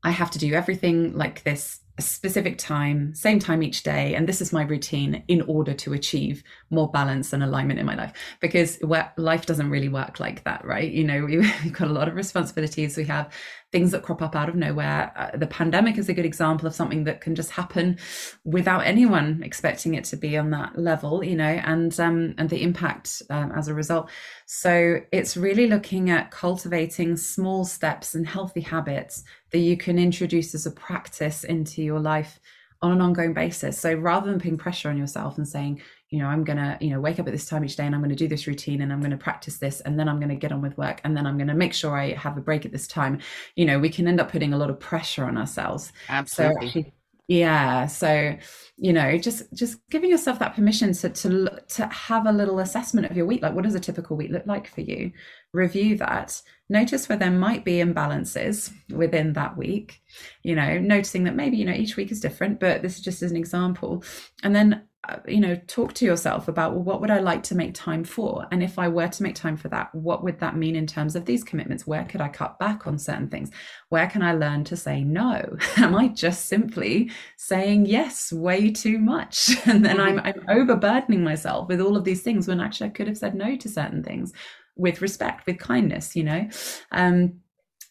i 0.05 0.11
have 0.11 0.31
to 0.31 0.39
do 0.39 0.55
everything 0.55 1.17
like 1.17 1.43
this 1.43 1.81
specific 2.01 2.59
time, 2.59 3.15
same 3.15 3.39
time 3.39 3.63
each 3.63 3.83
day, 3.83 4.15
and 4.15 4.29
this 4.29 4.41
is 4.41 4.53
my 4.53 4.63
routine 4.63 5.23
in 5.29 5.43
order 5.43 5.75
to 5.75 5.93
achieve 5.93 6.43
more 6.71 6.91
balance 6.91 7.33
and 7.33 7.43
alignment 7.43 7.81
in 7.81 7.87
my 7.87 7.95
life. 7.95 8.13
Because 8.41 8.79
life 9.17 9.47
doesn't 9.47 9.71
really 9.71 9.89
work 9.89 10.21
like 10.21 10.45
that, 10.45 10.65
right? 10.65 10.91
You 10.91 11.05
know, 11.05 11.25
we've 11.27 11.73
got 11.73 11.89
a 11.89 11.93
lot 11.93 12.09
of 12.09 12.15
responsibilities. 12.15 12.97
We 12.97 13.05
have 13.05 13.33
things 13.73 13.93
that 13.93 14.03
crop 14.03 14.21
up 14.21 14.35
out 14.35 14.49
of 14.49 14.57
nowhere. 14.57 15.13
Uh, 15.17 15.37
the 15.37 15.47
pandemic 15.47 15.97
is 15.97 16.09
a 16.09 16.15
good 16.15 16.25
example 16.25 16.67
of 16.67 16.75
something 16.75 17.05
that 17.05 17.21
can 17.21 17.35
just 17.35 17.51
happen 17.51 17.99
without 18.45 18.85
anyone 18.85 19.43
expecting 19.45 19.95
it 19.95 20.05
to 20.05 20.17
be 20.17 20.37
on 20.37 20.51
that 20.51 20.77
level, 20.77 21.23
you 21.23 21.37
know, 21.37 21.45
and 21.45 21.99
um, 22.01 22.35
and 22.39 22.51
the 22.51 22.63
impact 22.63 23.23
um, 23.31 23.53
as 23.53 23.69
a 23.69 23.75
result. 23.75 24.11
So 24.47 25.01
it's 25.13 25.37
really 25.37 25.69
looking 25.69 26.11
at 26.11 26.31
cultivating 26.31 27.17
small 27.17 27.65
steps 27.65 28.15
and 28.15 28.27
healthy 28.27 28.61
habits 28.61 29.23
that 29.53 29.59
you 29.59 29.77
can 29.77 29.99
introduce 29.99 30.55
as 30.55 30.67
a 30.67 30.71
practice 30.71 31.45
into 31.45 31.83
your 31.83 32.01
life 32.01 32.39
on 32.83 32.93
an 32.93 33.01
ongoing 33.01 33.35
basis. 33.35 33.79
So 33.79 33.93
rather 33.95 34.31
than 34.31 34.41
putting 34.41 34.57
pressure 34.57 34.89
on 34.89 34.97
yourself 34.97 35.37
and 35.37 35.47
saying, 35.47 35.83
you 36.09 36.19
know, 36.19 36.27
I'm 36.27 36.45
going 36.45 36.57
to, 36.57 36.79
you 36.81 36.91
know, 36.91 37.01
wake 37.01 37.21
up 37.21 37.27
at 37.27 37.33
this 37.33 37.47
time 37.47 37.65
each 37.65 37.77
day 37.77 37.85
and 37.85 37.95
I'm 37.95 38.01
going 38.01 38.11
to 38.11 38.17
do 38.17 38.27
this 38.27 38.47
routine 38.47 38.81
and 38.81 38.93
I'm 38.93 39.01
going 39.01 39.11
to 39.11 39.19
practice 39.19 39.59
this 39.59 39.81
and 39.83 39.99
then 39.99 40.09
I'm 40.09 40.19
going 40.19 40.31
to 40.31 40.35
get 40.35 40.51
on 40.51 40.63
with 40.63 40.79
work 40.79 41.01
and 41.05 41.15
then 41.15 41.27
I'm 41.27 41.37
going 41.37 41.49
to 41.49 41.55
make 41.55 41.75
sure 41.75 41.97
I 41.97 42.15
have 42.15 42.39
a 42.39 42.41
break 42.41 42.65
at 42.65 42.73
this 42.73 42.89
time, 42.89 43.21
you 43.55 43.67
know, 43.67 43.79
we 43.79 43.91
can 43.91 44.09
end 44.09 44.19
up 44.19 44.33
putting 44.33 44.55
a 44.55 44.57
lot 44.57 44.71
of 44.71 44.81
pressure 44.81 45.25
on 45.25 45.37
ourselves. 45.37 45.93
Absolutely. 46.09 46.71
So 46.71 46.91
yeah. 47.31 47.87
So, 47.87 48.37
you 48.77 48.93
know, 48.93 49.17
just 49.17 49.55
just 49.55 49.79
giving 49.89 50.11
yourself 50.11 50.41
that 50.41 50.57
permission 50.57 50.93
to 50.95 51.11
to 51.11 51.63
to 51.69 51.87
have 51.87 52.27
a 52.27 52.33
little 52.33 52.59
assessment 52.59 53.09
of 53.09 53.17
your 53.17 53.25
week. 53.25 53.41
Like, 53.41 53.55
what 53.55 53.63
does 53.63 53.77
a 53.77 53.81
typical 53.81 54.17
week 54.17 54.33
look 54.33 54.47
like 54.47 54.67
for 54.67 54.81
you? 54.81 55.13
Review 55.53 55.97
that. 55.99 56.43
Notice 56.71 57.09
where 57.09 57.19
there 57.19 57.33
might 57.33 57.65
be 57.65 57.79
imbalances 57.79 58.73
within 58.91 59.33
that 59.33 59.57
week. 59.57 60.01
You 60.45 60.55
know, 60.55 60.79
noticing 60.79 61.25
that 61.25 61.35
maybe 61.35 61.57
you 61.57 61.65
know 61.65 61.73
each 61.73 61.97
week 61.97 62.13
is 62.13 62.21
different, 62.21 62.61
but 62.61 62.81
this 62.81 62.95
is 62.95 63.03
just 63.03 63.23
as 63.23 63.33
an 63.33 63.37
example. 63.37 64.05
And 64.45 64.55
then 64.55 64.83
uh, 65.09 65.17
you 65.27 65.41
know 65.41 65.57
talk 65.67 65.95
to 65.95 66.05
yourself 66.05 66.47
about 66.47 66.75
well, 66.75 66.83
what 66.83 67.01
would 67.01 67.11
i 67.11 67.19
like 67.19 67.43
to 67.43 67.55
make 67.55 67.73
time 67.73 68.05
for? 68.05 68.47
And 68.53 68.63
if 68.63 68.79
i 68.79 68.87
were 68.87 69.09
to 69.09 69.23
make 69.23 69.35
time 69.35 69.57
for 69.57 69.69
that 69.69 69.93
what 69.95 70.23
would 70.23 70.39
that 70.41 70.59
mean 70.59 70.77
in 70.77 70.87
terms 70.87 71.17
of 71.17 71.25
these 71.25 71.43
commitments? 71.43 71.87
Where 71.87 72.05
could 72.05 72.21
i 72.21 72.29
cut 72.29 72.59
back 72.59 72.87
on 72.87 72.99
certain 72.99 73.29
things? 73.29 73.51
Where 73.89 74.07
can 74.07 74.23
i 74.23 74.35
learn 74.35 74.63
to 74.65 74.77
say 74.77 75.03
no? 75.03 75.57
Am 75.79 75.97
i 75.97 76.09
just 76.09 76.47
simply 76.47 77.11
saying 77.37 77.87
yes 77.87 78.31
way 78.31 78.71
too 78.71 78.99
much? 78.99 79.57
And 79.67 79.85
then 79.85 80.01
I'm, 80.01 80.21
I'm 80.21 80.45
overburdening 80.49 81.25
myself 81.25 81.69
with 81.69 81.81
all 81.81 81.97
of 81.97 82.05
these 82.05 82.23
things 82.23 82.47
when 82.47 82.61
actually 82.61 82.91
i 82.91 82.93
could 82.93 83.09
have 83.09 83.19
said 83.19 83.35
no 83.35 83.57
to 83.57 83.69
certain 83.69 84.03
things 84.03 84.35
with 84.77 85.03
respect 85.03 85.47
with 85.47 85.59
kindness 85.59 86.17
you 86.17 86.25
know? 86.25 86.49
Um 86.93 87.41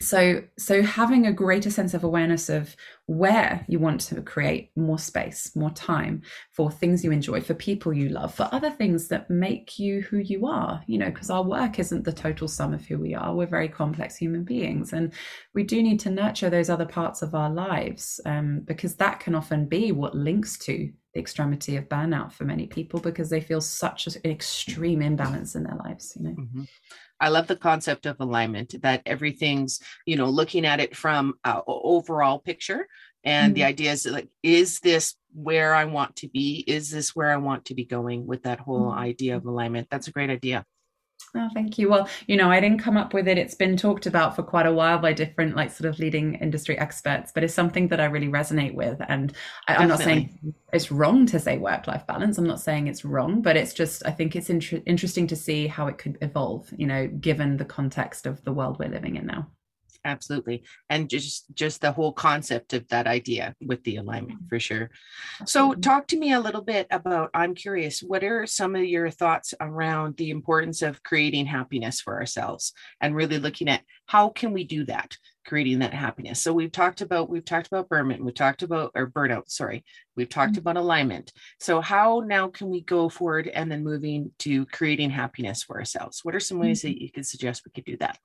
so 0.01 0.41
so 0.57 0.81
having 0.81 1.27
a 1.27 1.33
greater 1.33 1.69
sense 1.69 1.93
of 1.93 2.05
awareness 2.05 2.47
of 2.47 2.73
where 3.07 3.65
you 3.67 3.79
want 3.79 3.99
to 3.99 4.21
create 4.21 4.71
more 4.77 4.97
space 4.97 5.53
more 5.57 5.71
time 5.71 6.21
for 6.53 6.71
things 6.71 7.03
you 7.03 7.11
enjoy 7.11 7.41
for 7.41 7.53
people 7.53 7.91
you 7.91 8.07
love 8.07 8.33
for 8.33 8.47
other 8.53 8.69
things 8.69 9.09
that 9.09 9.29
make 9.29 9.77
you 9.77 10.01
who 10.03 10.19
you 10.19 10.45
are 10.45 10.81
you 10.87 10.97
know? 10.97 11.09
Because 11.09 11.29
our 11.29 11.43
work 11.43 11.79
isn't 11.79 12.05
the 12.05 12.13
total 12.13 12.47
sum 12.47 12.73
of 12.73 12.85
who 12.85 12.97
we 12.97 13.13
are. 13.13 13.35
We're 13.35 13.47
very 13.47 13.67
complex 13.67 14.15
human 14.15 14.45
beings 14.45 14.93
and 14.93 15.11
we 15.53 15.63
do 15.63 15.83
need 15.83 15.99
to 16.01 16.11
nurture 16.11 16.49
those 16.49 16.69
other 16.69 16.85
parts 16.85 17.21
of 17.21 17.35
our 17.35 17.49
lives 17.49 18.21
um, 18.25 18.61
because 18.63 18.95
that 18.95 19.19
can 19.19 19.35
often 19.35 19.65
be 19.65 19.91
what 19.91 20.15
links 20.15 20.57
to 20.59 20.89
the 21.13 21.19
extremity 21.19 21.75
of 21.75 21.89
burnout 21.89 22.31
for 22.31 22.45
many 22.45 22.67
people 22.67 22.99
because 22.99 23.29
they 23.29 23.41
feel 23.41 23.61
such 23.61 24.07
an 24.07 24.13
extreme 24.25 25.01
imbalance 25.01 25.55
in 25.55 25.63
their 25.63 25.77
lives 25.83 26.13
you 26.15 26.23
know 26.23 26.35
mm-hmm. 26.35 26.63
I 27.19 27.29
love 27.29 27.47
the 27.47 27.55
concept 27.55 28.05
of 28.05 28.15
alignment 28.19 28.81
that 28.81 29.01
everything's, 29.05 29.81
you 30.05 30.15
know, 30.15 30.29
looking 30.29 30.65
at 30.65 30.79
it 30.79 30.95
from 30.95 31.33
a 31.43 31.61
overall 31.67 32.39
picture. 32.39 32.87
And 33.23 33.49
mm-hmm. 33.49 33.55
the 33.55 33.63
idea 33.65 33.91
is 33.91 34.05
like, 34.05 34.29
is 34.41 34.79
this 34.79 35.15
where 35.33 35.73
I 35.73 35.85
want 35.85 36.15
to 36.17 36.29
be? 36.29 36.63
Is 36.65 36.89
this 36.89 37.15
where 37.15 37.31
I 37.31 37.37
want 37.37 37.65
to 37.65 37.75
be 37.75 37.83
going 37.83 38.25
with 38.25 38.43
that 38.43 38.59
whole 38.59 38.91
mm-hmm. 38.91 38.99
idea 38.99 39.35
of 39.35 39.45
alignment? 39.45 39.89
That's 39.91 40.07
a 40.07 40.11
great 40.11 40.29
idea. 40.29 40.65
Oh, 41.35 41.49
thank 41.53 41.77
you. 41.77 41.89
Well, 41.89 42.09
you 42.27 42.37
know, 42.37 42.49
I 42.49 42.59
didn't 42.59 42.79
come 42.79 42.97
up 42.97 43.13
with 43.13 43.27
it. 43.27 43.37
It's 43.37 43.53
been 43.53 43.77
talked 43.77 44.07
about 44.07 44.35
for 44.35 44.41
quite 44.41 44.65
a 44.65 44.73
while 44.73 44.97
by 44.97 45.13
different, 45.13 45.55
like, 45.55 45.69
sort 45.69 45.87
of 45.87 45.99
leading 45.99 46.35
industry 46.35 46.77
experts, 46.77 47.31
but 47.33 47.43
it's 47.43 47.53
something 47.53 47.87
that 47.89 47.99
I 47.99 48.05
really 48.05 48.27
resonate 48.27 48.73
with. 48.73 48.99
And 49.07 49.33
I, 49.67 49.83
am 49.83 49.89
not 49.89 49.99
saying 49.99 50.55
it's 50.73 50.91
wrong 50.91 51.27
to 51.27 51.39
say 51.39 51.57
work 51.57 51.87
life 51.87 52.07
balance. 52.07 52.37
I'm 52.37 52.47
not 52.47 52.61
saying 52.61 52.87
it's 52.87 53.05
wrong, 53.05 53.41
but 53.41 53.55
it's 53.55 53.73
just, 53.73 54.01
I 54.07 54.11
think 54.11 54.35
it's 54.35 54.49
inter- 54.49 54.81
interesting 54.87 55.27
to 55.27 55.35
see 55.35 55.67
how 55.67 55.87
it 55.87 55.99
could 55.99 56.17
evolve, 56.21 56.67
you 56.75 56.87
know, 56.87 57.07
given 57.07 57.57
the 57.57 57.65
context 57.65 58.25
of 58.25 58.43
the 58.43 58.53
world 58.53 58.79
we're 58.79 58.89
living 58.89 59.15
in 59.15 59.27
now 59.27 59.47
absolutely. 60.05 60.63
And 60.89 61.09
just 61.09 61.45
just 61.53 61.81
the 61.81 61.91
whole 61.91 62.13
concept 62.13 62.73
of 62.73 62.87
that 62.89 63.07
idea 63.07 63.55
with 63.61 63.83
the 63.83 63.97
alignment 63.97 64.39
for 64.47 64.59
sure. 64.59 64.89
So 65.45 65.73
talk 65.73 66.07
to 66.07 66.17
me 66.17 66.33
a 66.33 66.39
little 66.39 66.61
bit 66.61 66.87
about 66.91 67.29
i'm 67.33 67.55
curious 67.55 68.01
what 68.01 68.23
are 68.23 68.45
some 68.45 68.75
of 68.75 68.83
your 68.83 69.09
thoughts 69.09 69.53
around 69.59 70.15
the 70.17 70.29
importance 70.29 70.81
of 70.81 71.03
creating 71.03 71.45
happiness 71.45 72.01
for 72.01 72.19
ourselves 72.19 72.73
and 73.01 73.15
really 73.15 73.39
looking 73.39 73.69
at 73.69 73.81
how 74.05 74.29
can 74.29 74.53
we 74.53 74.63
do 74.63 74.85
that 74.85 75.15
creating 75.49 75.79
that 75.79 75.95
happiness? 75.95 76.41
So 76.41 76.53
we've 76.53 76.71
talked 76.71 77.01
about 77.01 77.27
we've 77.27 77.43
talked 77.43 77.65
about 77.65 77.89
burnout 77.89 78.19
we've 78.19 78.35
talked 78.35 78.61
about 78.61 78.91
or 78.93 79.09
burnout 79.09 79.49
sorry. 79.49 79.83
We've 80.15 80.29
talked 80.29 80.51
mm-hmm. 80.53 80.59
about 80.59 80.77
alignment. 80.77 81.33
So 81.59 81.81
how 81.81 82.23
now 82.25 82.49
can 82.49 82.69
we 82.69 82.81
go 82.81 83.09
forward 83.09 83.47
and 83.47 83.71
then 83.71 83.83
moving 83.83 84.31
to 84.39 84.67
creating 84.67 85.09
happiness 85.09 85.63
for 85.63 85.79
ourselves? 85.79 86.19
What 86.23 86.35
are 86.35 86.39
some 86.39 86.59
ways 86.59 86.79
mm-hmm. 86.81 86.89
that 86.89 87.01
you 87.01 87.11
could 87.11 87.25
suggest 87.25 87.63
we 87.65 87.71
could 87.71 87.85
do 87.85 87.97
that 87.97 88.19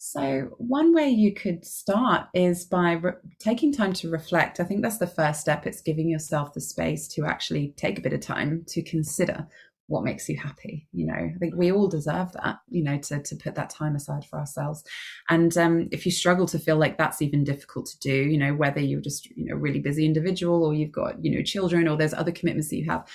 so, 0.00 0.50
one 0.58 0.94
way 0.94 1.08
you 1.08 1.34
could 1.34 1.64
start 1.64 2.28
is 2.32 2.64
by 2.64 2.92
re- 2.92 3.12
taking 3.40 3.72
time 3.72 3.92
to 3.94 4.08
reflect. 4.08 4.60
I 4.60 4.64
think 4.64 4.82
that's 4.82 4.98
the 4.98 5.08
first 5.08 5.40
step. 5.40 5.66
It's 5.66 5.82
giving 5.82 6.08
yourself 6.08 6.54
the 6.54 6.60
space 6.60 7.08
to 7.08 7.26
actually 7.26 7.74
take 7.76 7.98
a 7.98 8.02
bit 8.02 8.12
of 8.12 8.20
time 8.20 8.64
to 8.68 8.82
consider 8.82 9.48
what 9.88 10.04
makes 10.04 10.28
you 10.28 10.36
happy 10.36 10.86
you 10.92 11.06
know 11.06 11.14
i 11.14 11.34
think 11.38 11.54
we 11.56 11.72
all 11.72 11.88
deserve 11.88 12.30
that 12.32 12.58
you 12.68 12.84
know 12.84 12.98
to 12.98 13.22
to 13.22 13.34
put 13.36 13.54
that 13.54 13.70
time 13.70 13.96
aside 13.96 14.22
for 14.22 14.38
ourselves 14.38 14.84
and 15.30 15.56
um, 15.56 15.88
if 15.90 16.04
you 16.04 16.12
struggle 16.12 16.44
to 16.44 16.58
feel 16.58 16.76
like 16.76 16.98
that's 16.98 17.22
even 17.22 17.42
difficult 17.42 17.86
to 17.86 17.98
do 18.00 18.12
you 18.12 18.36
know 18.36 18.54
whether 18.54 18.80
you're 18.80 19.00
just 19.00 19.24
you 19.30 19.46
know 19.46 19.56
really 19.56 19.80
busy 19.80 20.04
individual 20.04 20.62
or 20.62 20.74
you've 20.74 20.92
got 20.92 21.14
you 21.24 21.34
know 21.34 21.42
children 21.42 21.88
or 21.88 21.96
there's 21.96 22.12
other 22.12 22.30
commitments 22.30 22.68
that 22.68 22.76
you 22.76 22.84
have 22.84 23.08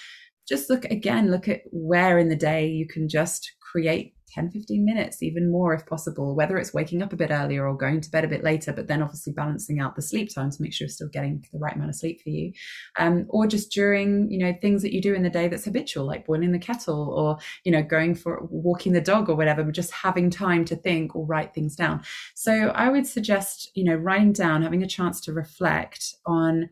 just 0.47 0.67
look 0.67 0.83
again 0.85 1.29
look 1.29 1.47
at 1.47 1.61
where 1.71 2.17
in 2.17 2.29
the 2.29 2.35
day 2.35 2.67
you 2.67 2.87
can 2.87 3.07
just 3.07 3.51
create 3.59 4.15
10 4.33 4.51
15 4.51 4.83
minutes 4.83 5.21
even 5.21 5.51
more 5.51 5.73
if 5.73 5.85
possible 5.85 6.35
whether 6.35 6.57
it's 6.57 6.73
waking 6.73 7.01
up 7.01 7.13
a 7.13 7.15
bit 7.15 7.31
earlier 7.31 7.67
or 7.67 7.77
going 7.77 8.01
to 8.01 8.09
bed 8.09 8.25
a 8.25 8.27
bit 8.27 8.43
later 8.43 8.73
but 8.73 8.87
then 8.87 9.01
obviously 9.01 9.31
balancing 9.33 9.79
out 9.79 9.95
the 9.95 10.01
sleep 10.01 10.33
time 10.33 10.49
to 10.49 10.61
make 10.61 10.73
sure 10.73 10.85
you're 10.85 10.89
still 10.89 11.09
getting 11.09 11.43
the 11.51 11.59
right 11.59 11.75
amount 11.75 11.89
of 11.89 11.95
sleep 11.95 12.21
for 12.21 12.29
you. 12.29 12.51
Um, 12.97 13.25
or 13.29 13.47
just 13.47 13.71
during 13.71 14.29
you 14.31 14.39
know 14.39 14.53
things 14.61 14.81
that 14.81 14.93
you 14.93 15.01
do 15.01 15.13
in 15.13 15.23
the 15.23 15.29
day 15.29 15.47
that's 15.47 15.65
habitual 15.65 16.05
like 16.05 16.25
boiling 16.25 16.51
the 16.51 16.59
kettle 16.59 17.13
or 17.13 17.37
you 17.63 17.71
know 17.71 17.83
going 17.83 18.15
for 18.15 18.45
walking 18.49 18.93
the 18.93 19.01
dog 19.01 19.29
or 19.29 19.35
whatever 19.35 19.63
but 19.63 19.73
just 19.73 19.91
having 19.91 20.29
time 20.29 20.65
to 20.65 20.75
think 20.75 21.15
or 21.15 21.25
write 21.25 21.53
things 21.53 21.75
down. 21.75 22.01
So 22.35 22.69
i 22.75 22.89
would 22.89 23.07
suggest 23.07 23.71
you 23.75 23.83
know 23.83 23.95
writing 23.95 24.33
down 24.33 24.63
having 24.63 24.83
a 24.83 24.87
chance 24.87 25.21
to 25.21 25.33
reflect 25.33 26.15
on 26.25 26.69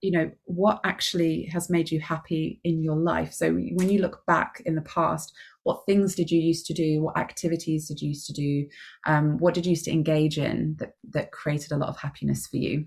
you 0.00 0.12
know 0.12 0.30
what 0.44 0.80
actually 0.84 1.48
has 1.52 1.68
made 1.68 1.90
you 1.90 2.00
happy 2.00 2.60
in 2.64 2.82
your 2.82 2.96
life. 2.96 3.32
So 3.32 3.52
when 3.52 3.90
you 3.90 4.00
look 4.00 4.24
back 4.26 4.62
in 4.64 4.74
the 4.74 4.82
past 4.82 5.34
what 5.64 5.84
things 5.86 6.14
did 6.14 6.30
you 6.30 6.40
used 6.40 6.66
to 6.66 6.74
do? 6.74 7.02
What 7.02 7.18
activities 7.18 7.88
did 7.88 8.00
you 8.00 8.08
used 8.08 8.26
to 8.26 8.32
do? 8.32 8.66
Um, 9.06 9.38
what 9.38 9.54
did 9.54 9.66
you 9.66 9.70
used 9.70 9.84
to 9.86 9.92
engage 9.92 10.38
in 10.38 10.76
that 10.78 10.94
that 11.10 11.32
created 11.32 11.72
a 11.72 11.76
lot 11.76 11.88
of 11.88 11.98
happiness 11.98 12.46
for 12.46 12.56
you? 12.56 12.86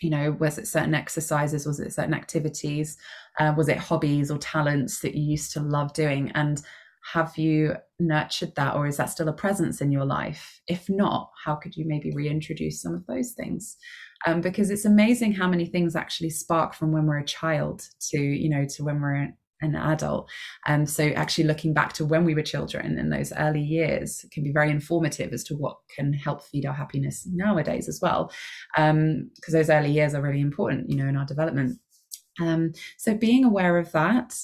You 0.00 0.10
know 0.10 0.32
was 0.32 0.58
it 0.58 0.68
certain 0.68 0.94
exercises? 0.94 1.66
Was 1.66 1.80
it 1.80 1.92
certain 1.92 2.14
activities? 2.14 2.96
Uh, 3.38 3.54
was 3.56 3.68
it 3.68 3.78
hobbies 3.78 4.30
or 4.30 4.38
talents 4.38 5.00
that 5.00 5.14
you 5.14 5.22
used 5.22 5.52
to 5.52 5.60
love 5.60 5.92
doing? 5.92 6.30
And 6.34 6.62
have 7.12 7.38
you 7.38 7.76
nurtured 7.98 8.54
that 8.56 8.74
or 8.74 8.86
is 8.86 8.98
that 8.98 9.06
still 9.06 9.28
a 9.28 9.32
presence 9.32 9.80
in 9.80 9.90
your 9.90 10.04
life? 10.04 10.60
If 10.66 10.88
not 10.90 11.30
how 11.44 11.54
could 11.54 11.76
you 11.76 11.86
maybe 11.86 12.12
reintroduce 12.12 12.82
some 12.82 12.94
of 12.94 13.06
those 13.06 13.32
things? 13.32 13.76
Um, 14.26 14.42
because 14.42 14.70
it's 14.70 14.84
amazing 14.84 15.32
how 15.32 15.48
many 15.48 15.64
things 15.64 15.96
actually 15.96 16.30
spark 16.30 16.74
from 16.74 16.92
when 16.92 17.06
we're 17.06 17.18
a 17.18 17.24
child 17.24 17.88
to 18.10 18.18
you 18.18 18.50
know 18.50 18.66
to 18.66 18.84
when 18.84 19.00
we're 19.00 19.30
an 19.60 19.74
adult 19.74 20.28
and 20.66 20.82
um, 20.82 20.86
so 20.86 21.08
actually 21.08 21.44
looking 21.44 21.74
back 21.74 21.92
to 21.92 22.04
when 22.04 22.24
we 22.24 22.34
were 22.34 22.42
children 22.42 22.98
in 22.98 23.10
those 23.10 23.32
early 23.38 23.60
years 23.60 24.24
can 24.32 24.42
be 24.42 24.52
very 24.52 24.70
informative 24.70 25.32
as 25.32 25.44
to 25.44 25.54
what 25.54 25.76
can 25.94 26.12
help 26.12 26.42
feed 26.42 26.66
our 26.66 26.74
happiness 26.74 27.26
nowadays 27.32 27.88
as 27.88 28.00
well 28.00 28.32
because 28.76 28.90
um, 28.90 29.30
those 29.52 29.70
early 29.70 29.90
years 29.90 30.14
are 30.14 30.22
really 30.22 30.40
important 30.40 30.88
you 30.88 30.96
know 30.96 31.06
in 31.06 31.16
our 31.16 31.26
development 31.26 31.78
um, 32.40 32.72
so 32.96 33.14
being 33.14 33.44
aware 33.44 33.78
of 33.78 33.92
that 33.92 34.34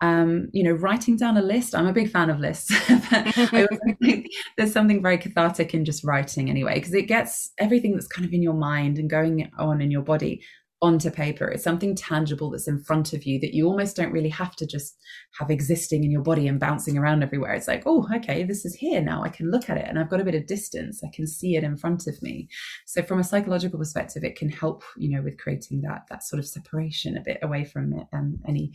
um, 0.00 0.48
you 0.52 0.62
know, 0.62 0.72
writing 0.72 1.16
down 1.16 1.38
a 1.38 1.42
list. 1.42 1.74
I'm 1.74 1.86
a 1.86 1.92
big 1.92 2.10
fan 2.10 2.28
of 2.28 2.38
lists. 2.38 2.70
I 2.90 3.66
think 4.02 4.28
there's 4.56 4.72
something 4.72 5.02
very 5.02 5.16
cathartic 5.16 5.72
in 5.72 5.84
just 5.84 6.04
writing 6.04 6.50
anyway, 6.50 6.74
because 6.74 6.92
it 6.92 7.06
gets 7.06 7.52
everything 7.58 7.92
that's 7.92 8.06
kind 8.06 8.26
of 8.26 8.34
in 8.34 8.42
your 8.42 8.54
mind 8.54 8.98
and 8.98 9.08
going 9.08 9.50
on 9.58 9.80
in 9.80 9.90
your 9.90 10.02
body 10.02 10.42
onto 10.82 11.10
paper. 11.10 11.48
It's 11.48 11.64
something 11.64 11.94
tangible 11.94 12.50
that's 12.50 12.68
in 12.68 12.78
front 12.78 13.12
of 13.12 13.24
you 13.24 13.40
that 13.40 13.54
you 13.54 13.66
almost 13.66 13.96
don't 13.96 14.12
really 14.12 14.28
have 14.28 14.54
to 14.56 14.66
just 14.66 14.98
have 15.38 15.50
existing 15.50 16.04
in 16.04 16.10
your 16.10 16.22
body 16.22 16.46
and 16.46 16.60
bouncing 16.60 16.98
around 16.98 17.22
everywhere. 17.22 17.54
It's 17.54 17.68
like, 17.68 17.84
oh, 17.86 18.06
okay, 18.16 18.44
this 18.44 18.64
is 18.64 18.74
here 18.74 19.00
now. 19.00 19.22
I 19.22 19.30
can 19.30 19.50
look 19.50 19.70
at 19.70 19.78
it 19.78 19.86
and 19.88 19.98
I've 19.98 20.10
got 20.10 20.20
a 20.20 20.24
bit 20.24 20.34
of 20.34 20.46
distance. 20.46 21.02
I 21.02 21.08
can 21.14 21.26
see 21.26 21.56
it 21.56 21.64
in 21.64 21.76
front 21.76 22.06
of 22.06 22.20
me. 22.22 22.48
So 22.86 23.02
from 23.02 23.18
a 23.18 23.24
psychological 23.24 23.78
perspective, 23.78 24.24
it 24.24 24.36
can 24.36 24.50
help, 24.50 24.82
you 24.96 25.10
know, 25.10 25.22
with 25.22 25.38
creating 25.38 25.80
that 25.82 26.02
that 26.10 26.22
sort 26.22 26.40
of 26.40 26.46
separation 26.46 27.16
a 27.16 27.22
bit 27.22 27.38
away 27.42 27.64
from 27.64 27.92
it 27.94 28.06
and 28.12 28.38
any, 28.46 28.72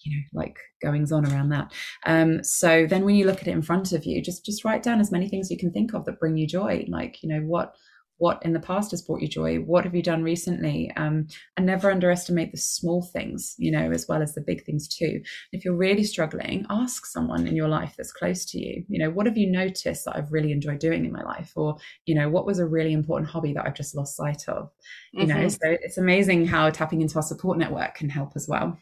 you 0.00 0.16
know, 0.16 0.40
like 0.40 0.58
goings 0.82 1.12
on 1.12 1.26
around 1.26 1.50
that. 1.50 1.72
Um, 2.06 2.42
so 2.42 2.86
then 2.86 3.04
when 3.04 3.14
you 3.14 3.26
look 3.26 3.40
at 3.40 3.48
it 3.48 3.52
in 3.52 3.62
front 3.62 3.92
of 3.92 4.04
you, 4.04 4.20
just 4.20 4.44
just 4.44 4.64
write 4.64 4.82
down 4.82 5.00
as 5.00 5.12
many 5.12 5.28
things 5.28 5.50
you 5.50 5.58
can 5.58 5.72
think 5.72 5.94
of 5.94 6.04
that 6.06 6.18
bring 6.18 6.36
you 6.36 6.46
joy. 6.46 6.86
Like, 6.88 7.22
you 7.22 7.28
know, 7.28 7.42
what 7.42 7.74
what 8.22 8.40
in 8.44 8.52
the 8.52 8.60
past 8.60 8.92
has 8.92 9.02
brought 9.02 9.20
you 9.20 9.26
joy 9.26 9.56
what 9.56 9.82
have 9.82 9.96
you 9.96 10.02
done 10.02 10.22
recently 10.22 10.92
um, 10.96 11.26
and 11.56 11.66
never 11.66 11.90
underestimate 11.90 12.52
the 12.52 12.56
small 12.56 13.02
things 13.02 13.56
you 13.58 13.68
know 13.68 13.90
as 13.90 14.06
well 14.08 14.22
as 14.22 14.32
the 14.32 14.40
big 14.40 14.64
things 14.64 14.86
too. 14.86 15.20
If 15.50 15.64
you're 15.64 15.74
really 15.74 16.04
struggling 16.04 16.64
ask 16.70 17.04
someone 17.04 17.48
in 17.48 17.56
your 17.56 17.66
life 17.66 17.94
that's 17.96 18.12
close 18.12 18.44
to 18.52 18.60
you 18.60 18.84
you 18.88 19.00
know 19.00 19.10
what 19.10 19.26
have 19.26 19.36
you 19.36 19.50
noticed 19.50 20.04
that 20.04 20.14
i've 20.14 20.30
really 20.30 20.52
enjoyed 20.52 20.78
doing 20.78 21.04
in 21.04 21.10
my 21.10 21.24
life? 21.24 21.52
Or 21.56 21.76
you 22.06 22.14
know 22.14 22.28
what 22.28 22.46
was 22.46 22.60
a 22.60 22.66
really 22.66 22.92
important 22.92 23.28
hobby 23.28 23.52
that 23.54 23.66
i've 23.66 23.74
just 23.74 23.96
lost 23.96 24.16
sight 24.16 24.48
of? 24.48 24.70
You 25.12 25.26
mm-hmm. 25.26 25.42
know 25.42 25.48
so 25.48 25.58
it's 25.64 25.98
amazing 25.98 26.46
how 26.46 26.70
tapping 26.70 27.02
into 27.02 27.16
our 27.16 27.22
support 27.22 27.58
network 27.58 27.96
can 27.96 28.08
help 28.08 28.34
as 28.36 28.46
well. 28.48 28.78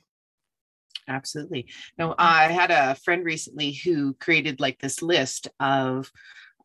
Absolutely. 1.08 1.66
No 1.98 2.14
i 2.18 2.48
had 2.48 2.70
a 2.70 2.94
friend 2.96 3.24
recently 3.24 3.72
who 3.72 4.12
created 4.20 4.60
like 4.60 4.78
this 4.80 5.00
list 5.00 5.48
of 5.60 6.12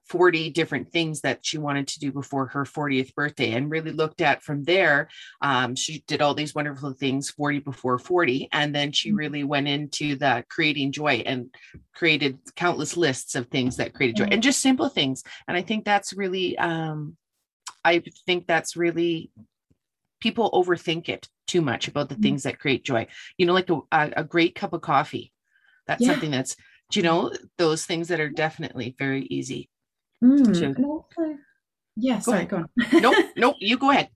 40 0.07 0.51
different 0.51 0.91
things 0.91 1.21
that 1.21 1.39
she 1.45 1.57
wanted 1.57 1.87
to 1.87 1.99
do 1.99 2.11
before 2.11 2.47
her 2.47 2.63
40th 2.63 3.13
birthday 3.15 3.53
and 3.53 3.71
really 3.71 3.91
looked 3.91 4.21
at 4.21 4.43
from 4.43 4.63
there. 4.63 5.09
Um, 5.41 5.75
she 5.75 6.03
did 6.07 6.21
all 6.21 6.35
these 6.35 6.53
wonderful 6.53 6.93
things 6.93 7.29
40 7.31 7.59
before 7.59 7.97
40. 7.97 8.49
And 8.51 8.73
then 8.73 8.91
she 8.91 9.09
mm-hmm. 9.09 9.17
really 9.17 9.43
went 9.43 9.67
into 9.67 10.15
the 10.15 10.45
creating 10.47 10.91
joy 10.91 11.23
and 11.25 11.53
created 11.93 12.37
countless 12.55 12.95
lists 12.95 13.35
of 13.35 13.47
things 13.47 13.77
that 13.77 13.93
created 13.93 14.17
joy 14.17 14.27
and 14.31 14.43
just 14.43 14.61
simple 14.61 14.89
things. 14.89 15.23
And 15.47 15.57
I 15.57 15.63
think 15.63 15.85
that's 15.85 16.13
really, 16.13 16.57
um, 16.57 17.17
I 17.83 18.03
think 18.25 18.45
that's 18.45 18.75
really, 18.75 19.31
people 20.19 20.51
overthink 20.51 21.09
it 21.09 21.27
too 21.47 21.61
much 21.61 21.87
about 21.87 22.09
the 22.09 22.15
mm-hmm. 22.15 22.23
things 22.23 22.43
that 22.43 22.59
create 22.59 22.85
joy. 22.85 23.07
You 23.37 23.47
know, 23.47 23.53
like 23.53 23.69
a, 23.69 23.81
a 23.91 24.23
great 24.23 24.53
cup 24.53 24.73
of 24.73 24.81
coffee. 24.81 25.31
That's 25.87 26.01
yeah. 26.01 26.11
something 26.11 26.31
that's, 26.31 26.55
you 26.93 27.01
know, 27.01 27.31
those 27.57 27.85
things 27.85 28.09
that 28.09 28.19
are 28.19 28.29
definitely 28.29 28.95
very 28.97 29.23
easy 29.23 29.69
Mm. 30.23 30.83
Also, 30.83 31.37
yeah, 31.95 32.19
sorry, 32.19 32.45
go 32.45 32.57
on. 32.57 32.69
nope, 32.93 33.15
nope, 33.37 33.55
you 33.59 33.77
go 33.77 33.91
ahead. 33.91 34.09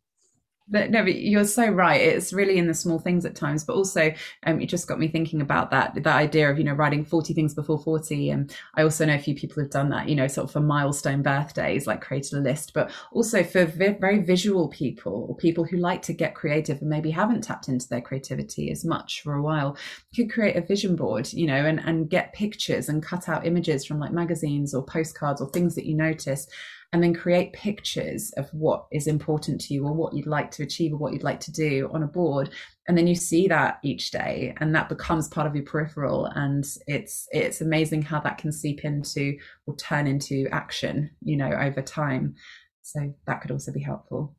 But 0.71 0.91
no, 0.91 1.03
but 1.03 1.15
you're 1.15 1.45
so 1.45 1.67
right. 1.67 1.99
It's 1.99 2.31
really 2.31 2.57
in 2.57 2.67
the 2.67 2.73
small 2.73 2.99
things 2.99 3.25
at 3.25 3.35
times, 3.35 3.63
but 3.63 3.75
also 3.75 4.13
um, 4.45 4.61
it 4.61 4.67
just 4.67 4.87
got 4.87 4.99
me 4.99 5.07
thinking 5.07 5.41
about 5.41 5.71
that 5.71 5.95
that 5.95 6.07
idea 6.07 6.49
of 6.49 6.57
you 6.57 6.63
know 6.63 6.73
writing 6.73 7.03
40 7.03 7.33
things 7.33 7.53
before 7.53 7.79
40. 7.79 8.29
And 8.29 8.55
I 8.75 8.83
also 8.83 9.05
know 9.05 9.15
a 9.15 9.19
few 9.19 9.35
people 9.35 9.61
have 9.63 9.71
done 9.71 9.89
that, 9.89 10.07
you 10.07 10.15
know, 10.15 10.27
sort 10.27 10.45
of 10.45 10.51
for 10.51 10.59
milestone 10.59 11.21
birthdays, 11.21 11.87
like 11.87 12.01
created 12.01 12.33
a 12.33 12.41
list, 12.41 12.73
but 12.73 12.91
also 13.11 13.43
for 13.43 13.65
vi- 13.65 13.97
very 13.99 14.19
visual 14.19 14.67
people 14.67 15.25
or 15.29 15.35
people 15.35 15.63
who 15.63 15.77
like 15.77 16.01
to 16.03 16.13
get 16.13 16.35
creative 16.35 16.81
and 16.81 16.89
maybe 16.89 17.09
haven't 17.09 17.41
tapped 17.41 17.67
into 17.67 17.87
their 17.89 18.01
creativity 18.01 18.71
as 18.71 18.85
much 18.85 19.21
for 19.21 19.33
a 19.33 19.41
while, 19.41 19.75
could 20.15 20.31
create 20.31 20.55
a 20.55 20.61
vision 20.61 20.95
board, 20.95 21.31
you 21.33 21.47
know, 21.47 21.65
and 21.65 21.79
and 21.79 22.09
get 22.09 22.33
pictures 22.33 22.89
and 22.89 23.01
cut 23.01 23.27
out 23.27 23.45
images 23.45 23.85
from 23.85 23.99
like 23.99 24.11
magazines 24.11 24.73
or 24.73 24.83
postcards 24.83 25.41
or 25.41 25.49
things 25.49 25.75
that 25.75 25.85
you 25.85 25.95
notice 25.95 26.47
and 26.91 27.03
then 27.03 27.13
create 27.13 27.53
pictures 27.53 28.31
of 28.37 28.49
what 28.51 28.87
is 28.91 29.05
important 29.05 29.61
to 29.61 29.73
you 29.73 29.85
or 29.85 29.93
what 29.93 30.13
you'd 30.13 30.25
like 30.25 30.49
to 30.51 30.63
achieve 30.63 30.93
or 30.93 30.97
what 30.97 31.13
you'd 31.13 31.23
like 31.23 31.39
to 31.41 31.51
do 31.51 31.89
on 31.93 32.01
a 32.01 32.07
board. 32.07 32.49
And 32.87 32.97
then 32.97 33.05
you 33.05 33.13
see 33.13 33.47
that 33.47 33.79
each 33.83 34.09
day 34.09 34.55
and 34.59 34.73
that 34.73 34.89
becomes 34.89 35.27
part 35.27 35.45
of 35.45 35.55
your 35.55 35.65
peripheral. 35.65 36.25
And 36.25 36.65
it's 36.87 37.27
it's 37.31 37.61
amazing 37.61 38.01
how 38.01 38.19
that 38.21 38.39
can 38.39 38.51
seep 38.51 38.83
into 38.83 39.37
or 39.67 39.75
turn 39.75 40.07
into 40.07 40.47
action 40.51 41.11
you 41.21 41.37
know 41.37 41.51
over 41.51 41.81
time. 41.81 42.35
So 42.81 43.13
that 43.27 43.41
could 43.41 43.51
also 43.51 43.71
be 43.71 43.81
helpful. 43.81 44.35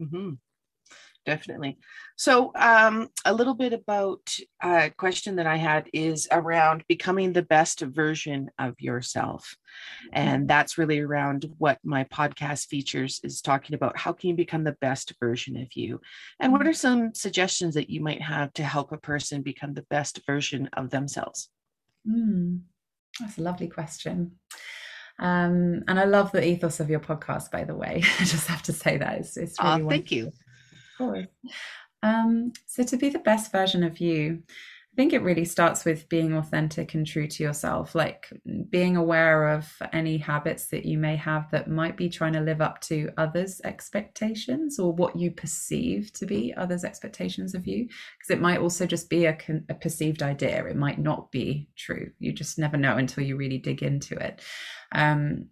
Mm-hmm 0.00 0.34
definitely. 1.24 1.78
So, 2.16 2.52
um, 2.54 3.08
a 3.24 3.34
little 3.34 3.54
bit 3.54 3.72
about 3.72 4.34
a 4.62 4.90
question 4.90 5.36
that 5.36 5.46
I 5.46 5.56
had 5.56 5.88
is 5.92 6.28
around 6.30 6.84
becoming 6.88 7.32
the 7.32 7.42
best 7.42 7.80
version 7.80 8.50
of 8.58 8.80
yourself. 8.80 9.56
And 10.12 10.46
that's 10.48 10.78
really 10.78 11.00
around 11.00 11.46
what 11.58 11.78
my 11.82 12.04
podcast 12.04 12.66
features 12.68 13.20
is 13.24 13.40
talking 13.40 13.74
about. 13.74 13.98
How 13.98 14.12
can 14.12 14.30
you 14.30 14.36
become 14.36 14.64
the 14.64 14.76
best 14.80 15.12
version 15.18 15.56
of 15.56 15.68
you? 15.74 16.00
And 16.38 16.52
what 16.52 16.66
are 16.66 16.72
some 16.72 17.14
suggestions 17.14 17.74
that 17.74 17.90
you 17.90 18.00
might 18.00 18.22
have 18.22 18.52
to 18.54 18.64
help 18.64 18.92
a 18.92 18.98
person 18.98 19.42
become 19.42 19.74
the 19.74 19.86
best 19.90 20.20
version 20.26 20.68
of 20.74 20.90
themselves? 20.90 21.48
Mm, 22.08 22.60
that's 23.18 23.38
a 23.38 23.42
lovely 23.42 23.68
question. 23.68 24.38
Um, 25.18 25.84
and 25.86 25.98
I 25.98 26.04
love 26.04 26.32
the 26.32 26.46
ethos 26.46 26.80
of 26.80 26.90
your 26.90 27.00
podcast, 27.00 27.50
by 27.50 27.64
the 27.64 27.74
way. 27.74 28.02
I 28.20 28.24
just 28.24 28.46
have 28.46 28.62
to 28.64 28.72
say 28.72 28.98
that 28.98 29.18
it's, 29.18 29.36
it's 29.36 29.60
really 29.60 29.82
oh, 29.82 29.88
thank 29.88 30.10
you 30.10 30.32
course. 30.98 31.26
Um, 32.02 32.52
so, 32.66 32.82
to 32.84 32.96
be 32.96 33.08
the 33.08 33.18
best 33.18 33.50
version 33.50 33.82
of 33.82 33.98
you, 33.98 34.42
I 34.94 34.96
think 34.96 35.12
it 35.12 35.22
really 35.22 35.44
starts 35.44 35.84
with 35.84 36.08
being 36.08 36.34
authentic 36.34 36.94
and 36.94 37.04
true 37.04 37.26
to 37.26 37.42
yourself, 37.42 37.96
like 37.96 38.32
being 38.70 38.96
aware 38.96 39.48
of 39.48 39.68
any 39.92 40.18
habits 40.18 40.68
that 40.68 40.84
you 40.84 40.98
may 40.98 41.16
have 41.16 41.50
that 41.50 41.68
might 41.68 41.96
be 41.96 42.08
trying 42.08 42.34
to 42.34 42.40
live 42.40 42.60
up 42.60 42.80
to 42.82 43.10
others' 43.16 43.60
expectations 43.64 44.78
or 44.78 44.92
what 44.92 45.16
you 45.16 45.32
perceive 45.32 46.12
to 46.12 46.26
be 46.26 46.54
others' 46.56 46.84
expectations 46.84 47.56
of 47.56 47.66
you. 47.66 47.86
Because 47.86 48.30
it 48.30 48.40
might 48.40 48.60
also 48.60 48.86
just 48.86 49.10
be 49.10 49.24
a, 49.24 49.36
a, 49.68 49.74
perceived 49.74 50.22
idea, 50.22 50.64
it 50.64 50.76
might 50.76 51.00
not 51.00 51.32
be 51.32 51.68
true. 51.74 52.12
You 52.20 52.32
just 52.32 52.56
never 52.56 52.76
know 52.76 52.96
until 52.96 53.24
you 53.24 53.36
really 53.36 53.58
dig 53.58 53.82
into 53.82 54.14
it. 54.14 54.42
Um, 54.92 55.46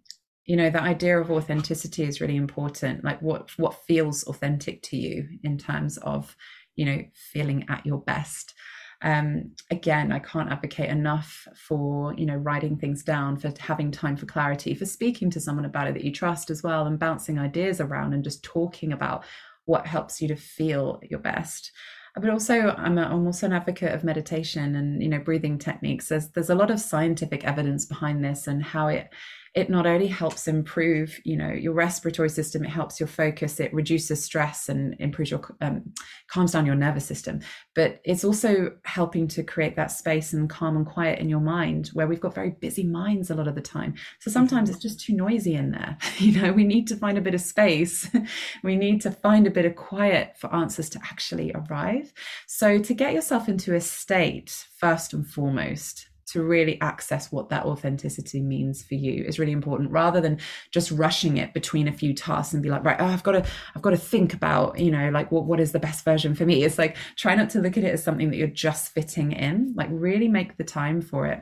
you 0.45 0.55
know 0.55 0.69
the 0.69 0.81
idea 0.81 1.19
of 1.19 1.31
authenticity 1.31 2.03
is 2.03 2.21
really 2.21 2.35
important. 2.35 3.03
Like 3.03 3.21
what 3.21 3.49
what 3.57 3.85
feels 3.85 4.23
authentic 4.23 4.81
to 4.83 4.97
you 4.97 5.27
in 5.43 5.57
terms 5.57 5.97
of 5.97 6.35
you 6.75 6.85
know 6.85 7.03
feeling 7.13 7.65
at 7.69 7.85
your 7.85 7.99
best? 7.99 8.53
Um, 9.01 9.51
again 9.69 10.13
i 10.13 10.19
can't 10.19 10.49
advocate 10.49 10.89
enough 10.89 11.45
for 11.57 12.13
you 12.13 12.25
know 12.25 12.37
writing 12.37 12.77
things 12.77 13.03
down 13.03 13.35
for 13.35 13.51
having 13.59 13.91
time 13.91 14.15
for 14.15 14.25
clarity 14.25 14.73
for 14.73 14.85
speaking 14.85 15.29
to 15.31 15.41
someone 15.41 15.65
about 15.65 15.87
it 15.87 15.93
that 15.95 16.05
you 16.05 16.11
trust 16.13 16.49
as 16.49 16.63
well 16.63 16.85
and 16.85 16.97
bouncing 16.97 17.37
ideas 17.37 17.81
around 17.81 18.13
and 18.13 18.23
just 18.23 18.45
talking 18.45 18.93
about 18.93 19.25
what 19.65 19.87
helps 19.87 20.21
you 20.21 20.27
to 20.27 20.35
feel 20.35 20.99
your 21.09 21.19
best. 21.19 21.71
But 22.15 22.29
also 22.29 22.75
I'm, 22.77 22.97
a, 22.97 23.03
I'm 23.03 23.25
also 23.25 23.47
an 23.47 23.53
advocate 23.53 23.93
of 23.93 24.03
meditation 24.03 24.75
and 24.75 25.01
you 25.01 25.09
know 25.09 25.19
breathing 25.19 25.57
techniques. 25.57 26.09
There's 26.09 26.29
there's 26.29 26.51
a 26.51 26.55
lot 26.55 26.69
of 26.69 26.79
scientific 26.79 27.43
evidence 27.43 27.85
behind 27.85 28.23
this 28.23 28.45
and 28.45 28.63
how 28.63 28.87
it 28.87 29.11
it 29.53 29.69
not 29.69 29.85
only 29.85 30.07
helps 30.07 30.47
improve 30.47 31.19
you 31.23 31.37
know 31.37 31.51
your 31.51 31.73
respiratory 31.73 32.29
system 32.29 32.63
it 32.63 32.69
helps 32.69 32.99
your 32.99 33.07
focus 33.07 33.59
it 33.59 33.73
reduces 33.73 34.23
stress 34.23 34.69
and 34.69 34.95
improves 34.99 35.31
your 35.31 35.41
um, 35.61 35.83
calms 36.27 36.51
down 36.51 36.65
your 36.65 36.75
nervous 36.75 37.05
system 37.05 37.39
but 37.75 37.99
it's 38.03 38.23
also 38.23 38.71
helping 38.83 39.27
to 39.27 39.43
create 39.43 39.75
that 39.75 39.91
space 39.91 40.33
and 40.33 40.49
calm 40.49 40.77
and 40.77 40.85
quiet 40.85 41.19
in 41.19 41.29
your 41.29 41.39
mind 41.39 41.87
where 41.93 42.07
we've 42.07 42.19
got 42.19 42.35
very 42.35 42.51
busy 42.51 42.83
minds 42.83 43.29
a 43.29 43.35
lot 43.35 43.47
of 43.47 43.55
the 43.55 43.61
time. 43.61 43.95
So 44.19 44.29
sometimes 44.29 44.69
it's 44.69 44.79
just 44.79 44.99
too 44.99 45.13
noisy 45.13 45.55
in 45.55 45.71
there. 45.71 45.97
You 46.23 46.41
know 46.41 46.53
we 46.53 46.63
need 46.63 46.87
to 46.87 46.95
find 46.95 47.17
a 47.17 47.21
bit 47.21 47.33
of 47.33 47.41
space. 47.41 48.09
We 48.63 48.75
need 48.75 49.01
to 49.01 49.11
find 49.11 49.45
a 49.45 49.51
bit 49.51 49.65
of 49.65 49.75
quiet 49.75 50.37
for 50.37 50.53
answers 50.53 50.89
to 50.91 50.99
actually 51.03 51.51
arrive. 51.53 52.13
So 52.47 52.79
to 52.79 52.93
get 52.93 53.13
yourself 53.13 53.49
into 53.49 53.75
a 53.75 53.81
state 53.81 54.67
first 54.77 55.13
and 55.13 55.27
foremost 55.27 56.07
to 56.33 56.43
really 56.43 56.79
access 56.81 57.31
what 57.31 57.49
that 57.49 57.65
authenticity 57.65 58.41
means 58.41 58.83
for 58.83 58.95
you 58.95 59.23
is 59.23 59.39
really 59.39 59.51
important 59.51 59.89
rather 59.91 60.19
than 60.19 60.39
just 60.71 60.91
rushing 60.91 61.37
it 61.37 61.53
between 61.53 61.87
a 61.87 61.93
few 61.93 62.13
tasks 62.13 62.53
and 62.53 62.61
be 62.61 62.69
like 62.69 62.83
right 62.83 62.97
oh, 62.99 63.05
i've 63.05 63.23
got 63.23 63.33
to 63.33 63.45
i've 63.75 63.81
got 63.81 63.91
to 63.91 63.97
think 63.97 64.33
about 64.33 64.77
you 64.77 64.91
know 64.91 65.09
like 65.09 65.31
what, 65.31 65.45
what 65.45 65.59
is 65.59 65.71
the 65.71 65.79
best 65.79 66.03
version 66.03 66.35
for 66.35 66.45
me? 66.45 66.63
It's 66.63 66.77
like 66.77 66.97
try 67.15 67.35
not 67.35 67.49
to 67.51 67.59
look 67.59 67.77
at 67.77 67.83
it 67.83 67.93
as 67.93 68.03
something 68.03 68.29
that 68.29 68.37
you're 68.37 68.47
just 68.47 68.91
fitting 68.91 69.31
in. 69.31 69.73
Like 69.75 69.89
really 69.91 70.27
make 70.27 70.57
the 70.57 70.63
time 70.63 71.01
for 71.01 71.27
it 71.27 71.41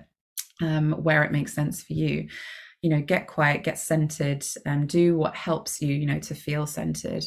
um, 0.61 0.93
where 0.93 1.23
it 1.23 1.31
makes 1.31 1.53
sense 1.53 1.81
for 1.81 1.93
you. 1.93 2.27
You 2.81 2.89
know 2.89 3.01
get 3.01 3.27
quiet 3.27 3.63
get 3.63 3.77
centered 3.77 4.43
and 4.65 4.89
do 4.89 5.15
what 5.15 5.35
helps 5.35 5.83
you 5.83 5.93
you 5.93 6.07
know 6.07 6.19
to 6.21 6.33
feel 6.33 6.65
centered 6.65 7.23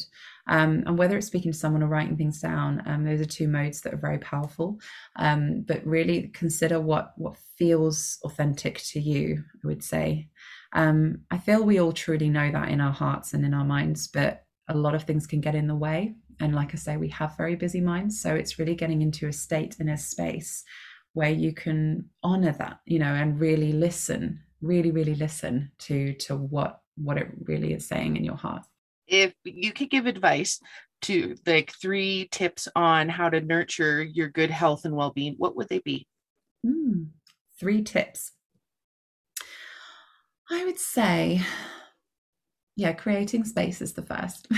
um, 0.47 0.83
and 0.85 0.97
whether 0.97 1.17
it's 1.17 1.27
speaking 1.27 1.51
to 1.51 1.57
someone 1.57 1.83
or 1.83 1.87
writing 1.87 2.17
things 2.17 2.39
down 2.39 2.81
um, 2.85 3.03
those 3.03 3.21
are 3.21 3.25
two 3.25 3.47
modes 3.47 3.81
that 3.81 3.93
are 3.93 3.97
very 3.97 4.19
powerful. 4.19 4.79
Um, 5.15 5.63
but 5.67 5.85
really 5.85 6.29
consider 6.33 6.79
what 6.79 7.13
what 7.17 7.37
feels 7.57 8.17
authentic 8.23 8.81
to 8.91 8.99
you 8.99 9.43
i 9.63 9.67
would 9.67 9.83
say. 9.83 10.29
Um, 10.73 11.21
i 11.31 11.37
feel 11.37 11.63
we 11.63 11.79
all 11.79 11.93
truly 11.93 12.29
know 12.29 12.51
that 12.51 12.69
in 12.69 12.81
our 12.81 12.93
hearts 12.93 13.33
and 13.33 13.45
in 13.45 13.53
our 13.53 13.65
minds 13.65 14.07
but 14.07 14.43
a 14.67 14.75
lot 14.75 14.95
of 14.95 15.03
things 15.03 15.27
can 15.27 15.41
get 15.41 15.55
in 15.55 15.67
the 15.67 15.75
way. 15.75 16.15
And 16.39 16.53
like 16.53 16.73
i 16.73 16.77
say 16.77 16.97
we 16.97 17.09
have 17.09 17.37
very 17.37 17.55
busy 17.55 17.81
minds 17.81 18.21
so 18.21 18.35
it's 18.35 18.59
really 18.59 18.75
getting 18.75 19.01
into 19.01 19.27
a 19.27 19.33
state 19.33 19.77
in 19.79 19.89
a 19.89 19.97
space 19.97 20.63
where 21.13 21.31
you 21.31 21.53
can 21.53 22.09
honor 22.23 22.51
that 22.51 22.81
you 22.85 22.99
know 22.99 23.13
and 23.13 23.39
really 23.39 23.71
listen 23.71 24.41
really 24.61 24.91
really 24.91 25.15
listen 25.15 25.71
to 25.79 26.13
to 26.13 26.35
what 26.35 26.81
what 26.95 27.17
it 27.17 27.29
really 27.43 27.73
is 27.73 27.87
saying 27.87 28.17
in 28.17 28.23
your 28.23 28.35
heart 28.35 28.63
if 29.07 29.33
you 29.43 29.71
could 29.71 29.89
give 29.89 30.05
advice 30.05 30.59
to 31.03 31.35
like 31.45 31.71
three 31.79 32.27
tips 32.31 32.67
on 32.75 33.09
how 33.09 33.29
to 33.29 33.41
nurture 33.41 34.03
your 34.03 34.29
good 34.29 34.49
health 34.49 34.85
and 34.85 34.95
well-being 34.95 35.35
what 35.37 35.55
would 35.55 35.69
they 35.69 35.79
be? 35.79 36.07
Mm, 36.65 37.09
three 37.59 37.83
tips. 37.83 38.31
I 40.49 40.65
would 40.65 40.79
say 40.79 41.41
yeah 42.75 42.91
creating 42.91 43.43
space 43.45 43.81
is 43.81 43.93
the 43.93 44.01
first. 44.01 44.47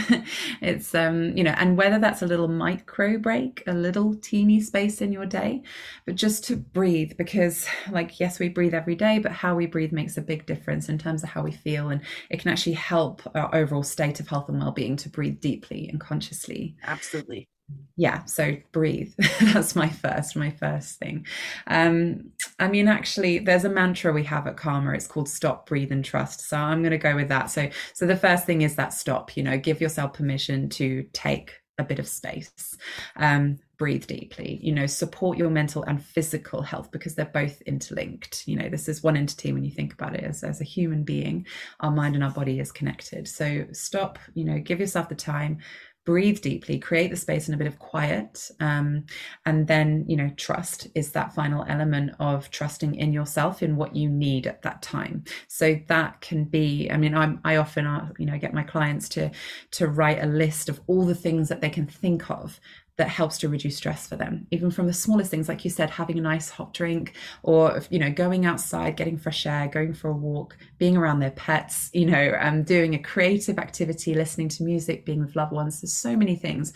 It's 0.61 0.95
um 0.95 1.37
you 1.37 1.43
know 1.43 1.53
and 1.57 1.77
whether 1.77 1.99
that's 1.99 2.21
a 2.21 2.27
little 2.27 2.47
micro 2.47 3.17
break 3.17 3.63
a 3.67 3.73
little 3.73 4.15
teeny 4.15 4.59
space 4.59 5.01
in 5.01 5.11
your 5.11 5.25
day 5.25 5.61
but 6.05 6.15
just 6.15 6.43
to 6.45 6.55
breathe 6.55 7.13
because 7.17 7.67
like 7.91 8.19
yes 8.19 8.39
we 8.39 8.49
breathe 8.49 8.73
every 8.73 8.95
day 8.95 9.19
but 9.19 9.31
how 9.31 9.55
we 9.55 9.67
breathe 9.67 9.91
makes 9.91 10.17
a 10.17 10.21
big 10.21 10.45
difference 10.45 10.89
in 10.89 10.97
terms 10.97 11.23
of 11.23 11.29
how 11.29 11.43
we 11.43 11.51
feel 11.51 11.89
and 11.89 12.01
it 12.29 12.39
can 12.39 12.51
actually 12.51 12.73
help 12.73 13.21
our 13.35 13.53
overall 13.53 13.83
state 13.83 14.19
of 14.19 14.27
health 14.27 14.49
and 14.49 14.59
well-being 14.59 14.95
to 14.97 15.09
breathe 15.09 15.39
deeply 15.39 15.87
and 15.87 15.99
consciously. 15.99 16.75
Absolutely 16.83 17.47
yeah 17.95 18.23
so 18.25 18.55
breathe. 18.71 19.13
That's 19.41 19.75
my 19.75 19.89
first 19.89 20.35
my 20.35 20.51
first 20.51 20.99
thing. 20.99 21.25
Um 21.67 22.31
i 22.59 22.67
mean 22.67 22.87
actually 22.87 23.39
there's 23.39 23.65
a 23.65 23.69
mantra 23.69 24.13
we 24.13 24.23
have 24.23 24.47
at 24.47 24.57
Calmer. 24.57 24.93
It's 24.93 25.07
called 25.07 25.27
stop 25.29 25.67
breathe 25.67 25.91
and 25.91 26.05
trust. 26.05 26.41
So 26.47 26.57
i'm 26.57 26.81
going 26.81 26.91
to 26.91 26.97
go 26.97 27.15
with 27.15 27.29
that. 27.29 27.49
So 27.51 27.69
so 27.93 28.05
the 28.05 28.15
first 28.15 28.45
thing 28.45 28.61
is 28.61 28.75
that 28.75 28.93
stop 28.93 29.35
you 29.35 29.43
know 29.43 29.57
give 29.57 29.81
yourself 29.81 30.13
permission 30.13 30.69
to 30.69 31.05
take 31.13 31.53
a 31.79 31.83
bit 31.83 31.99
of 31.99 32.07
space. 32.07 32.77
Um 33.15 33.59
breathe 33.77 34.07
deeply 34.07 34.59
you 34.63 34.71
know 34.73 34.87
support 34.87 35.37
your 35.37 35.51
mental 35.51 35.83
and 35.83 36.03
physical 36.03 36.63
health 36.63 36.89
because 36.91 37.15
they're 37.15 37.25
both 37.25 37.61
interlinked. 37.63 38.47
You 38.47 38.57
know 38.57 38.69
this 38.69 38.87
is 38.87 39.03
one 39.03 39.17
entity 39.17 39.51
when 39.53 39.63
you 39.63 39.71
think 39.71 39.93
about 39.93 40.15
it. 40.15 40.23
As, 40.23 40.43
as 40.43 40.61
a 40.61 40.65
human 40.65 41.03
being 41.03 41.45
our 41.79 41.91
mind 41.91 42.15
and 42.15 42.23
our 42.23 42.31
body 42.31 42.59
is 42.59 42.71
connected. 42.71 43.27
So 43.27 43.65
stop 43.71 44.19
you 44.35 44.45
know 44.45 44.59
give 44.59 44.79
yourself 44.79 45.09
the 45.09 45.15
time 45.15 45.59
breathe 46.07 46.39
deeply, 46.39 46.79
create 46.79 47.11
the 47.11 47.17
space 47.17 47.49
and 47.49 47.55
a 47.55 47.57
bit 47.57 47.67
of 47.67 47.77
quiet. 47.79 48.49
Um, 48.61 49.03
and 49.45 49.67
then, 49.67 50.05
you 50.07 50.15
know, 50.15 50.31
trust 50.37 50.87
is 50.95 51.11
that 51.11 51.35
final 51.35 51.65
element 51.67 52.11
of 52.21 52.49
trusting 52.49 52.95
in 52.95 53.11
yourself, 53.11 53.61
in 53.61 53.75
what 53.75 53.93
you 53.93 54.09
need 54.09 54.47
at 54.47 54.61
that 54.61 54.81
time. 54.81 55.25
So 55.49 55.77
that 55.87 56.21
can 56.21 56.45
be, 56.45 56.89
I 56.89 56.95
mean, 56.95 57.13
I'm, 57.13 57.41
I 57.43 57.57
often, 57.57 57.85
uh, 57.85 58.09
you 58.17 58.25
know, 58.25 58.37
get 58.39 58.53
my 58.53 58.63
clients 58.63 59.09
to, 59.09 59.29
to 59.71 59.87
write 59.89 60.23
a 60.23 60.27
list 60.27 60.69
of 60.69 60.79
all 60.87 61.05
the 61.05 61.13
things 61.13 61.49
that 61.49 61.59
they 61.59 61.69
can 61.69 61.85
think 61.85 62.31
of 62.31 62.57
that 62.97 63.07
helps 63.07 63.37
to 63.37 63.49
reduce 63.49 63.77
stress 63.77 64.07
for 64.07 64.15
them. 64.15 64.47
Even 64.51 64.71
from 64.71 64.87
the 64.87 64.93
smallest 64.93 65.29
things 65.29 65.47
like 65.47 65.63
you 65.63 65.69
said 65.69 65.89
having 65.89 66.17
a 66.17 66.21
nice 66.21 66.49
hot 66.49 66.73
drink 66.73 67.13
or 67.43 67.81
you 67.89 67.99
know 67.99 68.11
going 68.11 68.45
outside 68.45 68.97
getting 68.97 69.17
fresh 69.17 69.45
air 69.45 69.67
going 69.67 69.93
for 69.93 70.09
a 70.09 70.13
walk 70.13 70.57
being 70.79 70.97
around 70.97 71.19
their 71.19 71.31
pets 71.31 71.89
you 71.93 72.05
know 72.05 72.35
um, 72.39 72.63
doing 72.63 72.95
a 72.95 72.99
creative 72.99 73.59
activity 73.59 74.15
listening 74.15 74.49
to 74.49 74.63
music 74.63 75.05
being 75.05 75.19
with 75.19 75.35
loved 75.35 75.51
ones. 75.53 75.81
There's 75.81 75.93
so 75.93 76.15
many 76.15 76.35
things. 76.35 76.73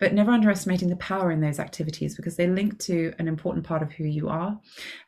But 0.00 0.14
never 0.14 0.32
underestimating 0.32 0.88
the 0.88 0.96
power 0.96 1.30
in 1.30 1.42
those 1.42 1.58
activities 1.58 2.16
because 2.16 2.34
they 2.36 2.46
link 2.46 2.78
to 2.80 3.12
an 3.18 3.28
important 3.28 3.66
part 3.66 3.82
of 3.82 3.92
who 3.92 4.04
you 4.04 4.30
are. 4.30 4.58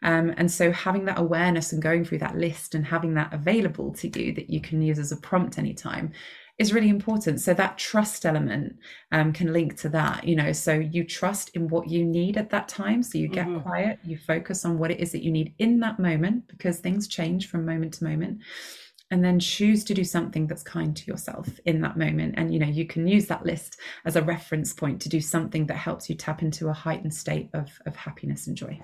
Um, 0.03 0.35
and 0.37 0.53
so 0.53 0.71
having 0.71 1.07
that 1.07 1.19
awareness 1.19 1.73
and 1.73 1.81
going 1.81 2.05
through 2.05 2.19
that 2.19 2.37
list 2.37 2.75
and 2.75 2.85
having 2.85 3.15
that 3.15 3.33
available 3.33 3.95
to 3.95 4.21
you 4.21 4.35
that 4.35 4.51
you 4.51 4.61
can 4.61 4.83
use 4.83 4.99
as 4.99 5.11
a 5.11 5.17
prompt 5.17 5.59
anytime 5.59 6.13
is 6.63 6.73
really 6.73 6.89
important. 6.89 7.41
So 7.41 7.53
that 7.55 7.77
trust 7.77 8.25
element 8.25 8.77
um, 9.11 9.33
can 9.33 9.53
link 9.53 9.77
to 9.81 9.89
that, 9.91 10.25
you 10.25 10.37
know. 10.37 10.53
So 10.53 10.73
you 10.73 11.05
trust 11.05 11.51
in 11.55 11.69
what 11.69 11.89
you 11.89 12.05
need 12.05 12.37
at 12.39 12.51
that 12.51 12.69
time. 12.69 13.03
So 13.03 13.19
you 13.19 13.29
get 13.29 13.47
mm-hmm. 13.47 13.61
quiet, 13.61 13.99
you 14.05 14.17
focus 14.17 14.65
on 14.65 14.79
what 14.79 14.91
it 14.91 15.01
is 15.01 15.13
that 15.13 15.23
you 15.23 15.33
need 15.33 15.55
in 15.59 15.81
that 15.81 15.99
moment 15.99 16.49
because 16.49 16.79
things 16.79 17.09
change 17.09 17.49
from 17.49 17.67
moment 17.67 17.95
to 17.95 18.05
moment. 18.05 18.39
And 19.11 19.23
then 19.23 19.39
choose 19.39 19.85
to 19.85 19.93
do 19.93 20.05
something 20.05 20.47
that's 20.47 20.63
kind 20.63 20.97
to 20.97 21.07
yourself 21.07 21.47
in 21.67 21.83
that 21.83 21.99
moment. 21.99 22.35
And 22.39 22.51
you 22.51 22.59
know, 22.59 22.67
you 22.67 22.87
can 22.87 23.07
use 23.07 23.27
that 23.27 23.45
list 23.45 23.79
as 24.07 24.17
a 24.17 24.23
reference 24.23 24.73
point 24.73 25.03
to 25.03 25.11
do 25.11 25.21
something 25.21 25.67
that 25.67 25.75
helps 25.75 26.09
you 26.09 26.15
tap 26.15 26.41
into 26.41 26.69
a 26.69 26.73
heightened 26.73 27.13
state 27.13 27.51
of, 27.53 27.69
of 27.85 27.95
happiness 27.95 28.47
and 28.47 28.57
joy. 28.57 28.81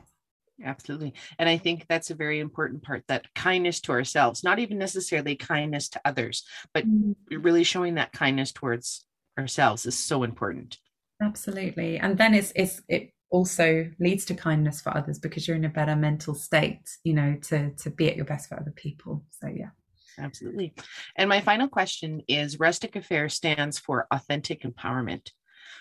Absolutely. 0.64 1.14
And 1.38 1.48
I 1.48 1.56
think 1.56 1.86
that's 1.88 2.10
a 2.10 2.16
very 2.16 2.40
important 2.40 2.82
part 2.82 3.04
that 3.08 3.32
kindness 3.34 3.80
to 3.82 3.92
ourselves, 3.92 4.42
not 4.42 4.58
even 4.58 4.78
necessarily 4.78 5.36
kindness 5.36 5.88
to 5.90 6.00
others, 6.04 6.44
but 6.74 6.86
mm-hmm. 6.86 7.40
really 7.40 7.64
showing 7.64 7.94
that 7.94 8.12
kindness 8.12 8.52
towards 8.52 9.04
ourselves 9.38 9.86
is 9.86 9.96
so 9.96 10.24
important. 10.24 10.78
Absolutely. 11.22 11.98
And 11.98 12.18
then 12.18 12.34
it's 12.34 12.52
it's 12.54 12.82
it 12.88 13.12
also 13.30 13.88
leads 14.00 14.24
to 14.26 14.34
kindness 14.34 14.80
for 14.80 14.96
others 14.96 15.18
because 15.18 15.46
you're 15.46 15.56
in 15.56 15.64
a 15.64 15.68
better 15.68 15.94
mental 15.94 16.34
state, 16.34 16.88
you 17.04 17.14
know, 17.14 17.36
to 17.42 17.70
to 17.70 17.90
be 17.90 18.08
at 18.08 18.16
your 18.16 18.24
best 18.24 18.48
for 18.48 18.58
other 18.58 18.72
people. 18.74 19.24
So 19.30 19.48
yeah. 19.48 19.70
Absolutely. 20.18 20.74
And 21.16 21.28
my 21.28 21.40
final 21.40 21.68
question 21.68 22.22
is 22.26 22.58
Rustic 22.58 22.96
Affair 22.96 23.28
stands 23.28 23.78
for 23.78 24.08
authentic 24.10 24.62
empowerment. 24.62 25.30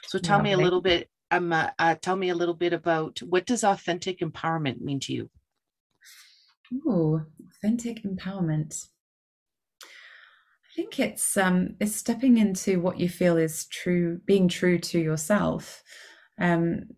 So 0.06 0.20
tell 0.20 0.38
Lovely. 0.38 0.56
me 0.56 0.62
a 0.62 0.64
little 0.64 0.82
bit 0.82 1.10
um, 1.32 1.54
uh, 1.54 1.70
uh, 1.78 1.96
tell 1.96 2.16
me 2.16 2.30
a 2.30 2.36
little 2.36 2.54
bit 2.54 2.74
about 2.74 3.20
what 3.22 3.46
does 3.46 3.64
authentic 3.64 4.20
empowerment 4.20 4.82
mean 4.82 5.00
to 5.02 5.14
you? 5.14 5.30
Oh, 6.86 7.22
authentic 7.50 8.04
empowerment. 8.04 8.88
I 9.84 10.76
think 10.76 11.00
it's 11.00 11.38
um, 11.38 11.76
it's 11.80 11.96
stepping 11.96 12.38
into 12.38 12.80
what 12.80 13.00
you 13.00 13.10
feel 13.10 13.38
is 13.38 13.66
true, 13.66 14.20
being 14.26 14.48
true 14.48 14.78
to 14.80 15.00
yourself. 15.00 15.84
Um, 16.40 16.90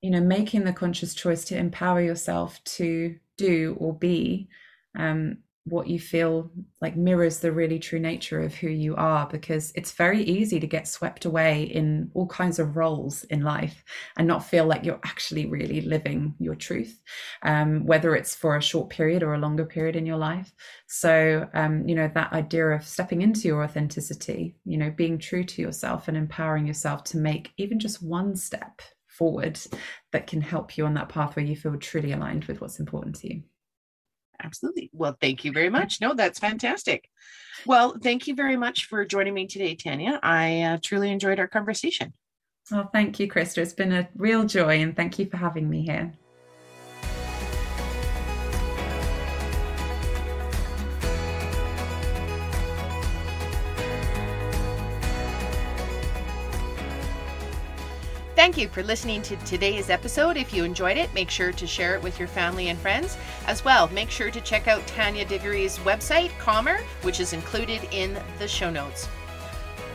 you 0.00 0.10
know, 0.10 0.20
making 0.20 0.64
the 0.64 0.72
conscious 0.72 1.14
choice 1.14 1.44
to 1.46 1.56
empower 1.56 2.00
yourself 2.00 2.62
to 2.64 3.16
do 3.36 3.76
or 3.80 3.94
be 3.94 4.48
um, 4.96 5.38
what 5.66 5.88
you 5.88 5.98
feel 5.98 6.50
like 6.80 6.96
mirrors 6.96 7.40
the 7.40 7.50
really 7.50 7.78
true 7.78 7.98
nature 7.98 8.40
of 8.40 8.54
who 8.54 8.68
you 8.68 8.94
are 8.94 9.26
because 9.26 9.72
it's 9.74 9.90
very 9.92 10.22
easy 10.22 10.60
to 10.60 10.66
get 10.66 10.86
swept 10.86 11.24
away 11.24 11.64
in 11.64 12.08
all 12.14 12.26
kinds 12.28 12.60
of 12.60 12.76
roles 12.76 13.24
in 13.24 13.42
life 13.42 13.82
and 14.16 14.28
not 14.28 14.44
feel 14.44 14.64
like 14.64 14.84
you're 14.84 15.00
actually 15.04 15.44
really 15.46 15.80
living 15.80 16.34
your 16.38 16.54
truth 16.54 17.00
um, 17.42 17.84
whether 17.84 18.14
it's 18.14 18.34
for 18.34 18.56
a 18.56 18.62
short 18.62 18.88
period 18.90 19.24
or 19.24 19.34
a 19.34 19.38
longer 19.38 19.64
period 19.64 19.96
in 19.96 20.06
your 20.06 20.16
life 20.16 20.52
so 20.86 21.48
um, 21.54 21.86
you 21.88 21.96
know 21.96 22.10
that 22.14 22.32
idea 22.32 22.68
of 22.68 22.86
stepping 22.86 23.22
into 23.22 23.48
your 23.48 23.64
authenticity 23.64 24.56
you 24.64 24.78
know 24.78 24.90
being 24.90 25.18
true 25.18 25.42
to 25.42 25.60
yourself 25.60 26.06
and 26.06 26.16
empowering 26.16 26.66
yourself 26.66 27.02
to 27.02 27.16
make 27.16 27.52
even 27.56 27.80
just 27.80 28.02
one 28.02 28.36
step 28.36 28.80
forward 29.08 29.58
that 30.12 30.26
can 30.26 30.40
help 30.40 30.76
you 30.76 30.86
on 30.86 30.94
that 30.94 31.08
path 31.08 31.34
where 31.34 31.44
you 31.44 31.56
feel 31.56 31.76
truly 31.76 32.12
aligned 32.12 32.44
with 32.44 32.60
what's 32.60 32.78
important 32.78 33.16
to 33.16 33.34
you. 33.34 33.42
Absolutely. 34.42 34.90
Well, 34.92 35.16
thank 35.20 35.44
you 35.44 35.52
very 35.52 35.70
much. 35.70 36.00
No, 36.00 36.14
that's 36.14 36.38
fantastic. 36.38 37.08
Well, 37.64 37.96
thank 38.02 38.26
you 38.26 38.34
very 38.34 38.56
much 38.56 38.86
for 38.86 39.04
joining 39.04 39.34
me 39.34 39.46
today, 39.46 39.74
Tania. 39.74 40.20
I 40.22 40.62
uh, 40.62 40.78
truly 40.82 41.10
enjoyed 41.10 41.38
our 41.40 41.48
conversation. 41.48 42.12
Well, 42.70 42.90
thank 42.92 43.18
you, 43.20 43.28
Krista. 43.28 43.58
It's 43.58 43.72
been 43.72 43.92
a 43.92 44.08
real 44.16 44.44
joy, 44.44 44.82
and 44.82 44.94
thank 44.94 45.18
you 45.18 45.26
for 45.26 45.36
having 45.36 45.68
me 45.70 45.82
here. 45.82 46.12
Thank 58.46 58.58
you 58.58 58.68
for 58.68 58.84
listening 58.84 59.22
to 59.22 59.34
today's 59.38 59.90
episode. 59.90 60.36
If 60.36 60.54
you 60.54 60.62
enjoyed 60.62 60.96
it, 60.96 61.12
make 61.12 61.30
sure 61.30 61.50
to 61.50 61.66
share 61.66 61.96
it 61.96 62.02
with 62.04 62.16
your 62.20 62.28
family 62.28 62.68
and 62.68 62.78
friends. 62.78 63.18
As 63.48 63.64
well, 63.64 63.88
make 63.88 64.08
sure 64.08 64.30
to 64.30 64.40
check 64.40 64.68
out 64.68 64.86
Tania 64.86 65.24
Diggory's 65.24 65.78
website, 65.78 66.30
Calmer, 66.38 66.78
which 67.02 67.18
is 67.18 67.32
included 67.32 67.80
in 67.90 68.16
the 68.38 68.46
show 68.46 68.70
notes. 68.70 69.08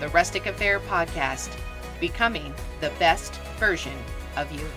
The 0.02 0.10
Rustic 0.10 0.48
Affair 0.48 0.82
Podcast, 0.82 1.58
becoming 2.02 2.54
the 2.82 2.92
best 3.00 3.36
version 3.58 3.98
of 4.36 4.52
you. 4.52 4.68